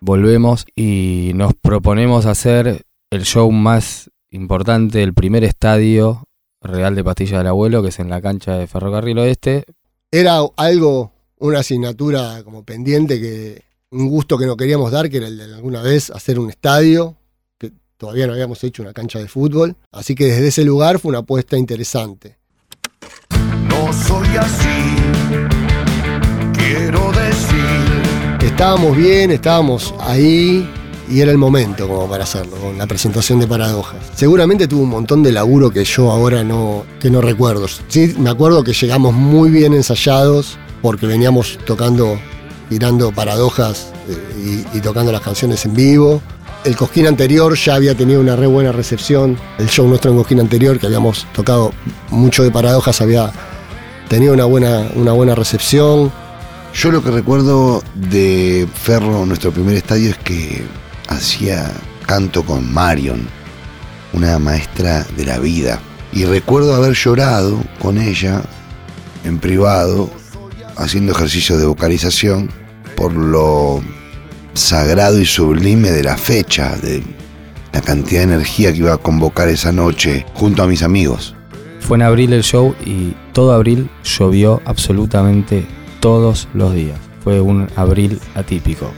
volvemos 0.00 0.66
y 0.76 1.32
nos 1.34 1.54
proponemos 1.54 2.26
hacer 2.26 2.82
el 3.14 3.24
show 3.24 3.50
más 3.50 4.10
importante, 4.30 5.02
el 5.02 5.14
primer 5.14 5.44
estadio 5.44 6.24
real 6.60 6.94
de 6.94 7.04
Pastilla 7.04 7.38
del 7.38 7.46
Abuelo, 7.48 7.82
que 7.82 7.90
es 7.90 7.98
en 7.98 8.10
la 8.10 8.20
cancha 8.20 8.56
de 8.56 8.66
Ferrocarril 8.66 9.18
Oeste. 9.18 9.64
Era 10.10 10.40
algo, 10.56 11.12
una 11.38 11.60
asignatura 11.60 12.42
como 12.42 12.64
pendiente, 12.64 13.20
que 13.20 13.62
un 13.90 14.08
gusto 14.08 14.36
que 14.36 14.46
no 14.46 14.56
queríamos 14.56 14.90
dar, 14.90 15.08
que 15.08 15.18
era 15.18 15.28
el 15.28 15.38
de 15.38 15.54
alguna 15.54 15.82
vez 15.82 16.10
hacer 16.10 16.38
un 16.38 16.50
estadio, 16.50 17.16
que 17.58 17.72
todavía 17.96 18.26
no 18.26 18.32
habíamos 18.32 18.62
hecho 18.64 18.82
una 18.82 18.92
cancha 18.92 19.18
de 19.18 19.28
fútbol. 19.28 19.76
Así 19.92 20.14
que 20.14 20.26
desde 20.26 20.48
ese 20.48 20.64
lugar 20.64 20.98
fue 20.98 21.10
una 21.10 21.18
apuesta 21.18 21.56
interesante. 21.56 22.38
No 23.68 23.92
soy 23.92 24.28
así, 24.36 24.94
quiero 26.52 27.12
decir. 27.12 28.42
Estábamos 28.42 28.96
bien, 28.96 29.30
estábamos 29.30 29.94
ahí 30.00 30.68
y 31.08 31.20
era 31.20 31.30
el 31.30 31.38
momento 31.38 31.86
como 31.86 32.08
para 32.08 32.24
hacerlo, 32.24 32.56
con 32.56 32.78
la 32.78 32.86
presentación 32.86 33.38
de 33.40 33.46
Paradojas. 33.46 33.98
Seguramente 34.14 34.66
tuvo 34.66 34.82
un 34.82 34.90
montón 34.90 35.22
de 35.22 35.32
laburo 35.32 35.70
que 35.70 35.84
yo 35.84 36.10
ahora 36.10 36.42
no, 36.44 36.84
que 37.00 37.10
no 37.10 37.20
recuerdo. 37.20 37.66
Sí, 37.88 38.14
me 38.18 38.30
acuerdo 38.30 38.64
que 38.64 38.72
llegamos 38.72 39.12
muy 39.14 39.50
bien 39.50 39.74
ensayados 39.74 40.58
porque 40.82 41.06
veníamos 41.06 41.58
tocando, 41.64 42.18
tirando 42.68 43.12
Paradojas 43.12 43.92
eh, 44.08 44.64
y, 44.72 44.80
tocando 44.80 45.12
las 45.12 45.20
canciones 45.20 45.64
en 45.66 45.74
vivo. 45.74 46.22
El 46.64 46.76
Cosquín 46.76 47.06
anterior 47.06 47.54
ya 47.56 47.74
había 47.74 47.94
tenido 47.94 48.20
una 48.20 48.36
re 48.36 48.46
buena 48.46 48.72
recepción. 48.72 49.38
El 49.58 49.68
show 49.68 49.86
nuestro 49.86 50.10
en 50.10 50.16
Cosquín 50.16 50.40
anterior, 50.40 50.78
que 50.78 50.86
habíamos 50.86 51.26
tocado 51.34 51.72
mucho 52.10 52.42
de 52.42 52.50
Paradojas, 52.50 53.00
había 53.02 53.32
tenido 54.08 54.32
una 54.32 54.46
buena, 54.46 54.88
una 54.94 55.12
buena 55.12 55.34
recepción. 55.34 56.10
Yo 56.74 56.90
lo 56.90 57.02
que 57.02 57.10
recuerdo 57.10 57.82
de 57.94 58.66
Ferro, 58.74 59.26
nuestro 59.26 59.52
primer 59.52 59.76
estadio, 59.76 60.10
es 60.10 60.18
que 60.18 60.64
hacía 61.08 61.70
canto 62.06 62.44
con 62.44 62.72
Marion, 62.72 63.26
una 64.12 64.38
maestra 64.38 65.06
de 65.16 65.24
la 65.24 65.38
vida. 65.38 65.80
Y 66.12 66.24
recuerdo 66.24 66.74
haber 66.74 66.94
llorado 66.94 67.62
con 67.80 67.98
ella 67.98 68.42
en 69.24 69.38
privado, 69.38 70.10
haciendo 70.76 71.12
ejercicios 71.12 71.58
de 71.58 71.66
vocalización, 71.66 72.50
por 72.96 73.12
lo 73.12 73.82
sagrado 74.54 75.20
y 75.20 75.26
sublime 75.26 75.90
de 75.90 76.04
la 76.04 76.16
fecha, 76.16 76.76
de 76.76 77.02
la 77.72 77.80
cantidad 77.80 78.20
de 78.20 78.34
energía 78.34 78.72
que 78.72 78.78
iba 78.78 78.94
a 78.94 78.98
convocar 78.98 79.48
esa 79.48 79.72
noche 79.72 80.24
junto 80.34 80.62
a 80.62 80.66
mis 80.66 80.82
amigos. 80.82 81.34
Fue 81.80 81.96
en 81.96 82.02
abril 82.02 82.32
el 82.32 82.42
show 82.42 82.74
y 82.86 83.14
todo 83.32 83.52
abril 83.52 83.90
llovió 84.04 84.62
absolutamente 84.64 85.66
todos 86.00 86.48
los 86.54 86.72
días. 86.72 86.98
Fue 87.22 87.40
un 87.40 87.68
abril 87.76 88.20
atípico, 88.34 88.90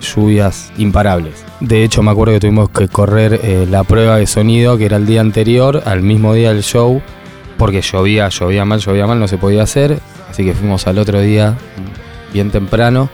lluvias 0.00 0.72
imparables. 0.78 1.44
De 1.60 1.84
hecho, 1.84 2.02
me 2.02 2.10
acuerdo 2.10 2.34
que 2.34 2.40
tuvimos 2.40 2.70
que 2.70 2.88
correr 2.88 3.40
eh, 3.42 3.66
la 3.68 3.84
prueba 3.84 4.16
de 4.16 4.26
sonido, 4.26 4.78
que 4.78 4.86
era 4.86 4.96
el 4.96 5.06
día 5.06 5.20
anterior, 5.20 5.82
al 5.86 6.02
mismo 6.02 6.34
día 6.34 6.52
del 6.52 6.62
show, 6.62 7.02
porque 7.56 7.80
llovía, 7.80 8.28
llovía 8.28 8.64
mal, 8.64 8.80
llovía 8.80 9.06
mal, 9.06 9.18
no 9.18 9.28
se 9.28 9.38
podía 9.38 9.62
hacer. 9.62 9.98
Así 10.30 10.44
que 10.44 10.54
fuimos 10.54 10.86
al 10.86 10.98
otro 10.98 11.20
día, 11.20 11.56
bien 12.32 12.50
temprano, 12.50 13.08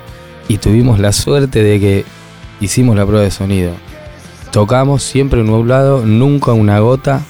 y 0.49 0.59
tuvimos 0.59 0.99
la 0.99 1.13
suerte 1.13 1.63
de 1.63 1.81
que 1.81 2.05
hicimos 2.61 2.97
la 2.97 3.07
prueba 3.07 3.25
de 3.25 3.31
sonido. 3.31 3.73
Tocamos 4.51 5.03
siempre 5.03 5.43
nublado, 5.43 6.05
nunca 6.05 6.53
una 6.53 6.79
gota, 6.81 7.23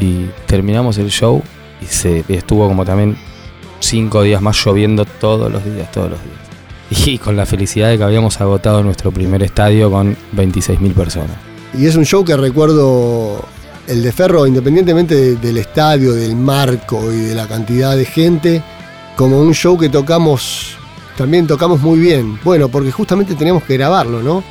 y 0.00 0.30
terminamos 0.46 0.98
el 0.98 1.10
show 1.10 1.42
y 1.80 1.86
se 1.86 2.24
estuvo 2.28 2.66
como 2.68 2.84
también 2.84 3.16
cinco 3.80 4.22
días 4.22 4.42
más 4.42 4.56
lloviendo 4.64 5.04
todos 5.04 5.50
los 5.50 5.64
días, 5.64 5.90
todos 5.90 6.10
los 6.10 6.22
días. 6.22 6.49
Y 7.06 7.18
con 7.18 7.36
la 7.36 7.46
felicidad 7.46 7.88
de 7.88 7.98
que 7.98 8.04
habíamos 8.04 8.40
agotado 8.40 8.82
nuestro 8.82 9.12
primer 9.12 9.42
estadio 9.42 9.90
con 9.90 10.16
26.000 10.36 10.92
personas. 10.94 11.36
Y 11.78 11.86
es 11.86 11.94
un 11.96 12.04
show 12.04 12.24
que 12.24 12.36
recuerdo 12.36 13.44
el 13.86 14.02
de 14.02 14.12
Ferro, 14.12 14.46
independientemente 14.46 15.14
de- 15.14 15.36
del 15.36 15.56
estadio, 15.58 16.12
del 16.12 16.34
marco 16.36 17.12
y 17.12 17.16
de 17.20 17.34
la 17.34 17.46
cantidad 17.46 17.96
de 17.96 18.04
gente, 18.04 18.62
como 19.16 19.40
un 19.40 19.54
show 19.54 19.78
que 19.78 19.88
tocamos, 19.88 20.76
también 21.16 21.46
tocamos 21.46 21.80
muy 21.80 21.98
bien. 22.00 22.38
Bueno, 22.42 22.68
porque 22.68 22.90
justamente 22.90 23.34
teníamos 23.36 23.62
que 23.64 23.74
grabarlo, 23.76 24.22
¿no? 24.22 24.42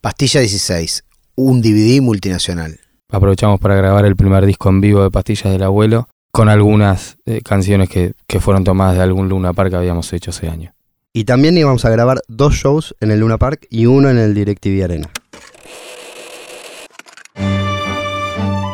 Pastilla 0.00 0.40
16, 0.40 1.04
un 1.36 1.62
DVD 1.62 2.00
multinacional. 2.00 2.78
Aprovechamos 3.10 3.60
para 3.60 3.74
grabar 3.76 4.04
el 4.06 4.16
primer 4.16 4.44
disco 4.46 4.68
en 4.70 4.80
vivo 4.80 5.02
de 5.02 5.10
Pastillas 5.10 5.52
del 5.52 5.62
Abuelo 5.62 6.08
con 6.32 6.48
algunas 6.48 7.18
eh, 7.26 7.42
canciones 7.42 7.90
que, 7.90 8.14
que 8.26 8.40
fueron 8.40 8.64
tomadas 8.64 8.96
de 8.96 9.02
algún 9.02 9.28
Luna 9.28 9.52
Park 9.52 9.70
que 9.70 9.76
habíamos 9.76 10.12
hecho 10.14 10.30
ese 10.30 10.48
año. 10.48 10.72
Y 11.12 11.24
también 11.24 11.56
íbamos 11.58 11.84
a 11.84 11.90
grabar 11.90 12.22
dos 12.26 12.54
shows 12.54 12.96
en 13.00 13.10
el 13.10 13.20
Luna 13.20 13.36
Park 13.36 13.66
y 13.68 13.84
uno 13.84 14.08
en 14.08 14.16
el 14.16 14.32
DirecTV 14.32 14.82
Arena. 14.82 15.10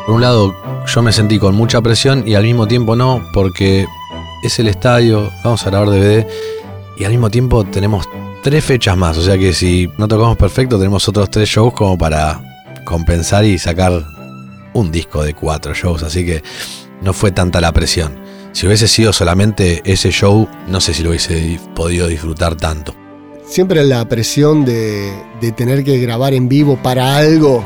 Por 0.05 0.15
un 0.15 0.21
lado, 0.21 0.55
yo 0.87 1.01
me 1.01 1.11
sentí 1.11 1.37
con 1.37 1.53
mucha 1.53 1.81
presión 1.81 2.25
y 2.25 2.35
al 2.35 2.43
mismo 2.43 2.65
tiempo 2.65 2.95
no, 2.95 3.21
porque 3.33 3.85
es 4.41 4.57
el 4.59 4.69
estadio, 4.69 5.29
vamos 5.43 5.61
a 5.67 5.69
grabar 5.69 5.89
DVD 5.89 6.25
y 6.97 7.03
al 7.03 7.11
mismo 7.11 7.29
tiempo 7.29 7.65
tenemos 7.65 8.07
tres 8.41 8.63
fechas 8.63 8.95
más. 8.95 9.17
O 9.17 9.21
sea 9.21 9.37
que 9.37 9.51
si 9.51 9.89
no 9.97 10.07
tocamos 10.07 10.37
perfecto, 10.37 10.77
tenemos 10.77 11.07
otros 11.09 11.29
tres 11.29 11.49
shows 11.49 11.73
como 11.73 11.97
para 11.97 12.41
compensar 12.85 13.43
y 13.43 13.59
sacar 13.59 14.01
un 14.73 14.91
disco 14.91 15.23
de 15.23 15.33
cuatro 15.33 15.73
shows. 15.73 16.03
Así 16.03 16.25
que 16.25 16.41
no 17.01 17.13
fue 17.13 17.31
tanta 17.31 17.61
la 17.61 17.71
presión. 17.71 18.19
Si 18.51 18.65
hubiese 18.65 18.87
sido 18.87 19.13
solamente 19.13 19.81
ese 19.85 20.11
show, 20.11 20.47
no 20.67 20.81
sé 20.81 20.93
si 20.93 21.03
lo 21.03 21.09
hubiese 21.09 21.35
di- 21.35 21.59
podido 21.75 22.07
disfrutar 22.07 22.55
tanto. 22.55 22.95
Siempre 23.47 23.83
la 23.83 24.07
presión 24.07 24.65
de, 24.65 25.11
tener 25.55 25.83
que 25.83 25.97
grabar 25.99 26.33
en 26.33 26.49
vivo 26.49 26.77
para 26.81 27.15
algo 27.17 27.63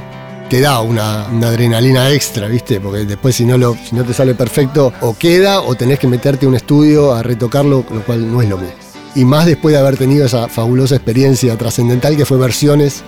te 0.50 0.62
da 0.62 0.82
una, 0.82 1.26
adrenalina 1.26 2.12
extra, 2.12 2.48
¿viste? 2.48 2.80
Porque 2.80 3.06
después 3.06 3.36
si 3.36 3.46
no, 3.46 3.76
si 3.76 3.96
no 3.96 4.04
te 4.04 4.14
sale 4.14 4.36
perfecto, 4.36 4.94
o 5.02 5.18
queda 5.18 5.62
o 5.62 5.76
tenés 5.76 6.00
que 6.00 6.08
meterte 6.08 6.46
a 6.46 6.50
un 6.50 6.56
estudio 6.56 7.14
a 7.14 7.24
retocarlo, 7.24 7.86
lo 7.90 8.02
cual 8.04 8.32
no 8.32 8.42
es 8.42 8.50
lo 8.50 8.58
mismo. 8.58 8.76
Y 9.16 9.26
más 9.26 9.46
después 9.46 9.74
de 9.74 9.80
haber 9.80 9.98
tenido 9.98 10.26
esa 10.26 10.48
fabulosa 10.48 10.96
experiencia 10.96 11.58
trascendental 11.58 12.16
que 12.18 12.26
fue 12.26 12.38
versiones 12.38 13.04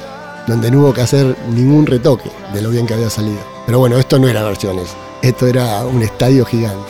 donde 0.47 0.69
no 0.69 0.81
hubo 0.81 0.93
que 0.93 1.01
hacer 1.01 1.35
ningún 1.53 1.85
retoque 1.85 2.29
de 2.53 2.61
lo 2.61 2.69
bien 2.69 2.85
que 2.85 2.93
había 2.93 3.09
salido. 3.09 3.39
Pero 3.65 3.79
bueno, 3.79 3.97
esto 3.97 4.19
no 4.19 4.27
era 4.27 4.43
versiones, 4.43 4.89
esto 5.25 5.47
era 5.47 5.85
un 5.85 6.01
estadio 6.01 6.45
gigante. 6.45 6.83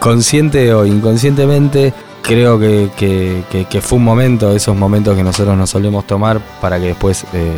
Consciente 0.00 0.72
o 0.74 0.84
inconscientemente, 0.86 1.92
creo 2.22 2.58
que, 2.58 2.90
que- 2.96 3.44
que- 3.50 3.64
que 3.64 3.80
fue 3.80 3.98
un 3.98 4.04
momento, 4.04 4.54
esos 4.54 4.76
momentos 4.76 5.16
que 5.16 5.22
nosotros 5.22 5.56
nos 5.56 5.70
solemos 5.70 6.06
tomar 6.06 6.40
para 6.60 6.78
que 6.78 6.86
después 6.86 7.24
eh, 7.24 7.26
eh, 7.34 7.54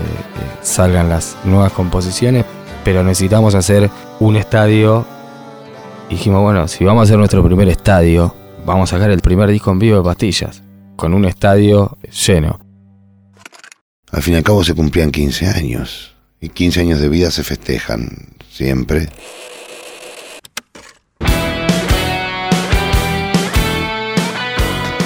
salgan 0.62 1.09
las 1.09 1.37
nuevas 1.44 1.73
composiciones, 1.73 2.44
pero 2.85 3.03
necesitamos 3.03 3.55
hacer 3.55 3.90
un 4.21 4.37
estadio. 4.37 5.05
Dijimos, 6.09 6.42
bueno, 6.42 6.68
si 6.68 6.85
vamos 6.85 7.03
a 7.03 7.05
hacer 7.05 7.18
nuestro 7.18 7.44
primer 7.44 7.68
estadio, 7.68 8.35
vamos 8.64 8.90
a 8.92 8.97
sacar 8.97 9.11
el 9.11 9.21
primer 9.21 9.51
disco 9.51 9.71
en 9.73 9.79
vivo 9.79 9.99
de 9.99 10.05
pastillas, 10.05 10.62
con 10.97 11.12
un 11.12 11.25
estadio 11.27 11.99
lleno. 12.27 12.61
Al 14.11 14.23
fin 14.23 14.35
y 14.35 14.37
al 14.38 14.42
cabo 14.42 14.64
se 14.64 14.75
cumplían 14.75 15.11
15 15.11 15.49
años. 15.49 16.14
Y 16.40 16.49
15 16.51 16.81
años 16.81 17.01
de 17.01 17.09
vida 17.09 17.31
se 17.31 17.42
festejan 17.42 18.29
siempre. 18.51 19.09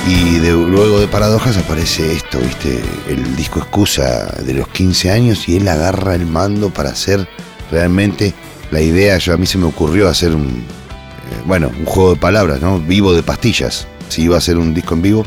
Y 0.09 0.41
luego 0.41 0.99
de 0.99 1.07
Paradojas 1.07 1.57
aparece 1.57 2.13
esto, 2.13 2.41
¿viste? 2.41 2.83
El 3.09 3.37
disco 3.37 3.61
excusa 3.61 4.27
de 4.45 4.53
los 4.53 4.67
15 4.69 5.11
años 5.13 5.49
y 5.49 5.57
él 5.57 5.69
agarra 5.69 6.17
el 6.17 6.27
mando 6.27 6.71
para 6.71 6.91
hacer 6.91 7.29
realmente 7.71 8.35
la 8.73 8.81
idea, 8.81 9.19
yo 9.19 9.35
a 9.35 9.37
mí 9.37 9.47
se 9.47 9.59
me 9.59 9.67
ocurrió 9.67 10.09
hacer 10.09 10.35
un, 10.35 10.49
eh, 10.49 11.43
bueno, 11.47 11.71
un 11.79 11.85
juego 11.85 12.15
de 12.15 12.21
palabras, 12.21 12.61
¿no? 12.61 12.81
Vivo 12.81 13.13
de 13.13 13.23
pastillas. 13.23 13.87
Si 14.09 14.23
iba 14.23 14.35
a 14.35 14.39
hacer 14.39 14.59
un 14.59 14.75
disco 14.75 14.95
en 14.95 15.03
vivo, 15.03 15.27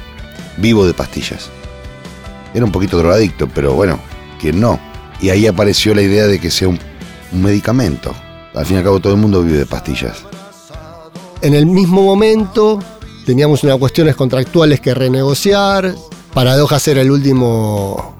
vivo 0.58 0.86
de 0.86 0.94
pastillas. 0.94 1.50
Era 2.54 2.66
un 2.66 2.72
poquito 2.72 2.98
drogadicto, 2.98 3.48
pero 3.48 3.74
bueno, 3.74 4.00
¿quién 4.42 4.60
no? 4.60 4.80
Y 5.22 5.30
ahí 5.30 5.48
apareció 5.48 5.96
la 5.96 6.02
idea 6.02 6.28
de 6.28 6.40
que 6.40 6.52
sea 6.52 6.68
un, 6.68 6.80
un 7.32 7.42
medicamento. 7.42 8.14
Al 8.54 8.66
fin 8.66 8.76
y 8.76 8.80
al 8.80 8.84
cabo 8.84 9.00
todo 9.00 9.14
el 9.14 9.20
mundo 9.20 9.42
vive 9.42 9.60
de 9.60 9.66
pastillas. 9.66 10.18
En 11.42 11.54
el 11.54 11.66
mismo 11.66 12.02
momento 12.02 12.80
teníamos 13.26 13.64
unas 13.64 13.78
cuestiones 13.78 14.16
contractuales 14.16 14.80
que 14.80 14.94
renegociar. 14.94 15.96
Paradojas 16.34 16.88
era 16.88 17.02
el 17.02 17.12
último 17.12 18.16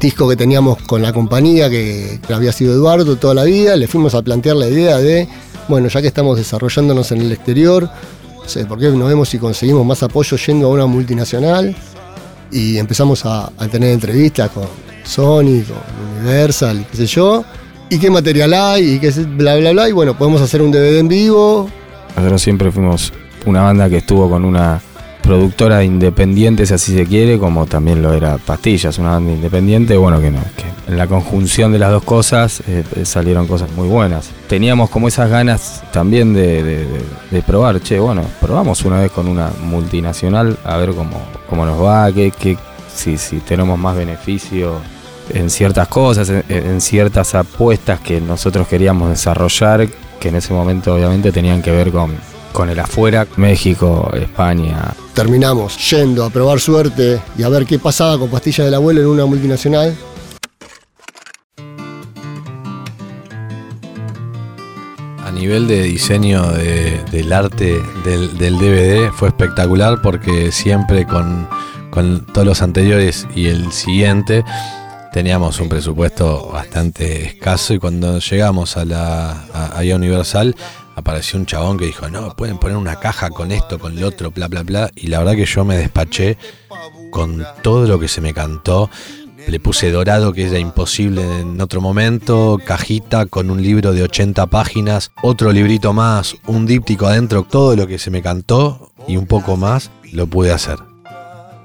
disco 0.00 0.28
que 0.28 0.36
teníamos 0.36 0.78
con 0.82 1.02
la 1.02 1.12
compañía, 1.12 1.68
que 1.68 2.18
había 2.32 2.52
sido 2.52 2.72
Eduardo 2.72 3.16
toda 3.16 3.34
la 3.34 3.44
vida. 3.44 3.76
Le 3.76 3.86
fuimos 3.86 4.14
a 4.14 4.22
plantear 4.22 4.56
la 4.56 4.68
idea 4.68 4.98
de, 4.98 5.28
bueno, 5.68 5.88
ya 5.88 6.00
que 6.00 6.08
estamos 6.08 6.38
desarrollándonos 6.38 7.12
en 7.12 7.20
el 7.20 7.32
exterior, 7.32 7.88
no 8.36 8.48
sé, 8.48 8.64
¿por 8.64 8.78
qué 8.78 8.88
no 8.88 9.06
vemos 9.06 9.28
si 9.28 9.38
conseguimos 9.38 9.84
más 9.84 10.02
apoyo 10.02 10.36
yendo 10.36 10.66
a 10.66 10.70
una 10.70 10.86
multinacional? 10.86 11.76
Y 12.50 12.78
empezamos 12.78 13.24
a, 13.26 13.52
tener 13.70 13.92
entrevistas 13.92 14.50
con 14.50 14.64
Sony, 15.04 15.62
con 15.62 16.18
Universal, 16.18 16.86
qué 16.90 16.96
sé 16.96 17.06
yo. 17.06 17.44
¿Y 17.90 17.98
qué 17.98 18.08
material 18.10 18.54
hay? 18.54 18.94
Y 18.94 18.98
qué 19.00 19.10
bla, 19.10 19.56
bla, 19.56 19.72
bla. 19.72 19.88
Y 19.88 19.92
bueno, 19.92 20.16
podemos 20.16 20.40
hacer 20.40 20.62
un 20.62 20.70
DVD 20.70 20.98
en 20.98 21.08
vivo, 21.08 21.68
Nosotros 22.16 22.42
siempre 22.42 22.72
fuimos 22.72 23.12
una 23.46 23.62
banda 23.62 23.88
que 23.88 23.98
estuvo 23.98 24.28
con 24.28 24.44
una 24.44 24.80
productora 25.22 25.84
independiente, 25.84 26.66
si 26.66 26.74
así 26.74 26.94
se 26.94 27.06
quiere, 27.06 27.38
como 27.38 27.66
también 27.66 28.02
lo 28.02 28.12
era 28.12 28.38
Pastillas, 28.38 28.98
una 28.98 29.10
banda 29.10 29.32
independiente, 29.32 29.96
bueno, 29.96 30.20
que 30.20 30.30
no, 30.30 30.40
que 30.56 30.90
en 30.90 30.96
la 30.98 31.06
conjunción 31.06 31.70
de 31.72 31.78
las 31.78 31.90
dos 31.92 32.02
cosas 32.02 32.62
eh, 32.66 32.82
salieron 33.04 33.46
cosas 33.46 33.70
muy 33.72 33.86
buenas. 33.86 34.30
Teníamos 34.48 34.90
como 34.90 35.08
esas 35.08 35.30
ganas 35.30 35.82
también 35.92 36.32
de, 36.34 36.62
de- 36.64 37.42
probar, 37.42 37.80
che, 37.80 37.98
bueno, 38.00 38.22
probamos 38.40 38.84
una 38.84 38.98
vez 39.00 39.12
con 39.12 39.28
una 39.28 39.50
multinacional 39.62 40.58
a 40.64 40.76
ver 40.78 40.90
cómo, 40.94 41.20
cómo 41.48 41.64
nos 41.66 41.80
va, 41.82 42.10
qué, 42.12 42.32
qué- 42.32 42.56
si, 42.92 43.16
si 43.18 43.38
tenemos 43.40 43.78
más 43.78 43.96
beneficio 43.96 44.74
en 45.32 45.48
ciertas 45.50 45.86
cosas, 45.88 46.28
en, 46.28 46.44
en 46.48 46.80
ciertas 46.80 47.34
apuestas 47.34 48.00
que 48.00 48.20
nosotros 48.20 48.66
queríamos 48.66 49.10
desarrollar, 49.10 49.86
que 50.18 50.28
en 50.28 50.36
ese 50.36 50.52
momento 50.52 50.94
obviamente 50.94 51.30
tenían 51.30 51.62
que 51.62 51.70
ver 51.70 51.92
con, 51.92 52.12
con 52.52 52.68
el 52.70 52.78
afuera, 52.78 53.26
México, 53.36 54.10
España. 54.14 54.92
terminamos 55.14 55.76
yendo 55.90 56.24
a 56.24 56.30
probar 56.30 56.60
suerte 56.60 57.20
y 57.36 57.42
a 57.42 57.48
ver 57.48 57.66
qué 57.66 57.78
pasaba 57.78 58.18
con 58.18 58.28
pastillas 58.30 58.64
del 58.66 58.74
abuelo 58.74 59.00
en 59.02 59.06
una 59.08 59.26
multinacional. 59.26 59.94
A 65.26 65.30
nivel 65.32 65.68
de 65.68 65.82
diseño 65.84 66.50
de- 66.52 67.00
del 67.10 67.32
arte 67.32 67.80
del, 68.04 68.36
del 68.36 68.58
DVD 68.58 69.10
fue 69.12 69.28
espectacular 69.28 70.00
porque 70.02 70.50
siempre 70.52 71.06
con, 71.06 71.48
con 71.90 72.26
todos 72.26 72.46
los 72.46 72.62
anteriores 72.62 73.26
y 73.34 73.46
el 73.46 73.70
siguiente 73.72 74.44
teníamos 75.12 75.60
un 75.60 75.68
presupuesto 75.68 76.48
bastante 76.52 77.24
escaso 77.26 77.74
y 77.74 77.78
cuando 77.78 78.18
llegamos 78.18 78.76
a 78.76 78.84
la 78.84 79.30
a 79.52 79.80
Universal 79.94 80.54
apareció 81.00 81.38
un 81.38 81.46
chabón 81.46 81.76
que 81.76 81.86
dijo, 81.86 82.08
no, 82.08 82.34
pueden 82.36 82.58
poner 82.58 82.76
una 82.76 83.00
caja 83.00 83.30
con 83.30 83.52
esto, 83.52 83.78
con 83.78 83.98
lo 83.98 84.08
otro, 84.08 84.30
bla, 84.30 84.48
bla, 84.48 84.62
bla. 84.62 84.90
Y 84.94 85.08
la 85.08 85.18
verdad 85.18 85.34
que 85.34 85.46
yo 85.46 85.64
me 85.64 85.76
despaché 85.76 86.38
con 87.10 87.44
todo 87.62 87.86
lo 87.86 87.98
que 87.98 88.08
se 88.08 88.20
me 88.20 88.32
cantó. 88.32 88.88
Le 89.48 89.58
puse 89.58 89.90
dorado, 89.90 90.32
que 90.32 90.46
era 90.46 90.58
imposible 90.58 91.40
en 91.40 91.60
otro 91.60 91.80
momento, 91.80 92.58
cajita 92.64 93.26
con 93.26 93.50
un 93.50 93.62
libro 93.62 93.92
de 93.92 94.02
80 94.02 94.46
páginas, 94.46 95.12
otro 95.22 95.50
librito 95.50 95.92
más, 95.92 96.36
un 96.46 96.66
díptico 96.66 97.06
adentro, 97.06 97.46
todo 97.48 97.74
lo 97.74 97.86
que 97.86 97.98
se 97.98 98.10
me 98.10 98.22
cantó 98.22 98.92
y 99.08 99.16
un 99.16 99.26
poco 99.26 99.56
más 99.56 99.90
lo 100.12 100.26
pude 100.26 100.52
hacer. 100.52 100.89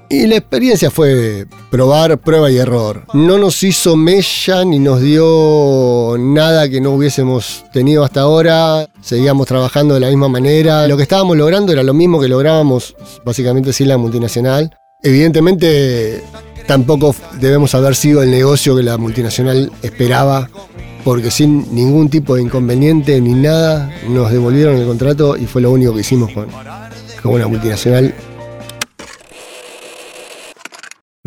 Y 0.08 0.26
la 0.28 0.36
experiencia 0.36 0.90
fue 0.90 1.46
probar, 1.68 2.18
prueba 2.18 2.48
y 2.50 2.58
error. 2.58 3.04
No 3.12 3.38
nos 3.38 3.62
hizo 3.64 3.96
mella 3.96 4.64
ni 4.64 4.78
nos 4.78 5.00
dio 5.00 6.14
nada 6.16 6.68
que 6.68 6.80
no 6.80 6.92
hubiésemos 6.92 7.64
tenido 7.72 8.04
hasta 8.04 8.20
ahora. 8.20 8.88
Seguíamos 9.00 9.48
trabajando 9.48 9.94
de 9.94 10.00
la 10.00 10.08
misma 10.08 10.28
manera. 10.28 10.86
Lo 10.86 10.96
que 10.96 11.02
estábamos 11.02 11.36
logrando 11.36 11.72
era 11.72 11.82
lo 11.82 11.92
mismo 11.92 12.20
que 12.20 12.28
lográbamos 12.28 12.94
básicamente 13.24 13.72
sin 13.72 13.88
la 13.88 13.98
multinacional. 13.98 14.76
Evidentemente 15.02 16.22
tampoco 16.68 17.14
debemos 17.40 17.74
haber 17.74 17.96
sido 17.96 18.22
el 18.22 18.30
negocio 18.30 18.76
que 18.76 18.84
la 18.84 18.98
multinacional 18.98 19.72
esperaba, 19.82 20.48
porque 21.04 21.32
sin 21.32 21.74
ningún 21.74 22.10
tipo 22.10 22.36
de 22.36 22.42
inconveniente 22.42 23.20
ni 23.20 23.34
nada 23.34 23.92
nos 24.08 24.30
devolvieron 24.30 24.76
el 24.76 24.86
contrato 24.86 25.36
y 25.36 25.46
fue 25.46 25.62
lo 25.62 25.72
único 25.72 25.94
que 25.94 26.00
hicimos 26.00 26.32
con, 26.32 26.46
con 27.22 27.34
una 27.34 27.48
multinacional 27.48 28.14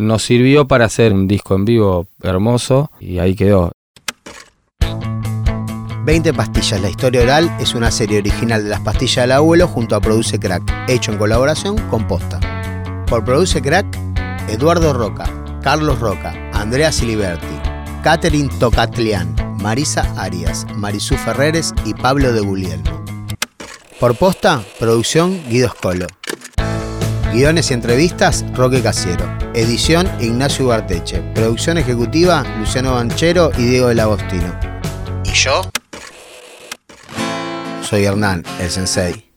Nos 0.00 0.22
sirvió 0.22 0.66
para 0.66 0.86
hacer 0.86 1.12
un 1.12 1.28
disco 1.28 1.54
en 1.54 1.66
vivo 1.66 2.06
hermoso 2.22 2.90
y 3.00 3.18
ahí 3.18 3.34
quedó. 3.34 3.70
20 6.06 6.32
pastillas, 6.32 6.80
la 6.80 6.88
historia 6.88 7.20
oral 7.20 7.54
es 7.60 7.74
una 7.74 7.90
serie 7.90 8.18
original 8.18 8.64
de 8.64 8.70
las 8.70 8.80
pastillas 8.80 9.24
del 9.24 9.32
abuelo 9.32 9.68
junto 9.68 9.94
a 9.94 10.00
Produce 10.00 10.40
Crack, 10.40 10.62
hecho 10.88 11.12
en 11.12 11.18
colaboración 11.18 11.76
con 11.90 12.08
Posta. 12.08 12.40
Por 13.08 13.26
Produce 13.26 13.60
Crack, 13.60 13.86
Eduardo 14.48 14.94
Roca, 14.94 15.30
Carlos 15.62 16.00
Roca, 16.00 16.32
Andrea 16.54 16.92
Siliberti, 16.92 17.60
Catherine 18.02 18.48
Tocatlián, 18.58 19.36
Marisa 19.60 20.10
Arias, 20.16 20.66
Marisú 20.76 21.14
Ferreres 21.16 21.74
y 21.84 21.92
Pablo 21.92 22.32
de 22.32 22.40
Guglielmo. 22.40 23.04
Por 24.00 24.16
Posta, 24.16 24.64
producción 24.78 25.38
Guido 25.50 25.68
Scolo. 25.68 26.06
Guiones 27.34 27.70
y 27.70 27.74
entrevistas, 27.74 28.46
Roque 28.54 28.80
Casiero. 28.80 29.39
Edición, 29.52 30.08
Ignacio 30.20 30.66
Ugarteche. 30.66 31.22
Producción 31.34 31.76
ejecutiva, 31.76 32.44
Luciano 32.60 32.94
Banchero 32.94 33.50
y 33.58 33.64
Diego 33.64 33.88
del 33.88 33.98
Agostino. 33.98 34.54
¿Y 35.24 35.32
yo? 35.32 35.62
Soy 37.82 38.04
Hernán, 38.04 38.44
el 38.60 38.70
sensei. 38.70 39.28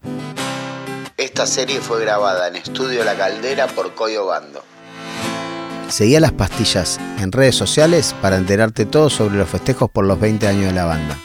Esta 1.18 1.48
serie 1.48 1.82
fue 1.82 2.02
grabada 2.02 2.48
en 2.48 2.58
Estudio 2.58 3.04
La 3.04 3.16
Caldera 3.16 3.66
por 3.66 3.96
Coyo 3.96 4.28
Bando. 4.28 4.64
Seguí 5.90 6.16
a 6.16 6.20
las 6.20 6.32
pastillas 6.32 7.00
en 7.18 7.32
redes 7.32 7.56
sociales 7.56 8.14
para 8.22 8.38
enterarte 8.38 8.86
todo 8.86 9.10
sobre 9.10 9.36
los 9.36 9.50
festejos 9.50 9.90
por 9.90 10.06
los 10.06 10.20
20 10.20 10.48
años 10.48 10.66
de 10.66 10.74
la 10.74 10.86
banda. 10.86 11.18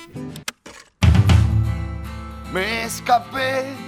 Me 2.55 2.85
escapé. 2.85 3.88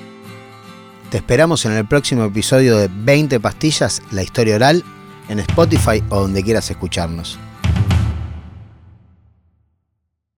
Te 1.11 1.17
esperamos 1.17 1.67
en 1.67 1.73
el 1.73 1.85
próximo 1.87 2.25
episodio 2.25 2.77
de 2.77 2.89
20 2.89 3.41
pastillas, 3.41 4.01
la 4.13 4.23
historia 4.23 4.55
oral, 4.55 4.85
en 5.29 5.41
Spotify 5.41 6.05
o 6.09 6.21
donde 6.21 6.45
quieras 6.45 6.71
escucharnos. 6.71 7.37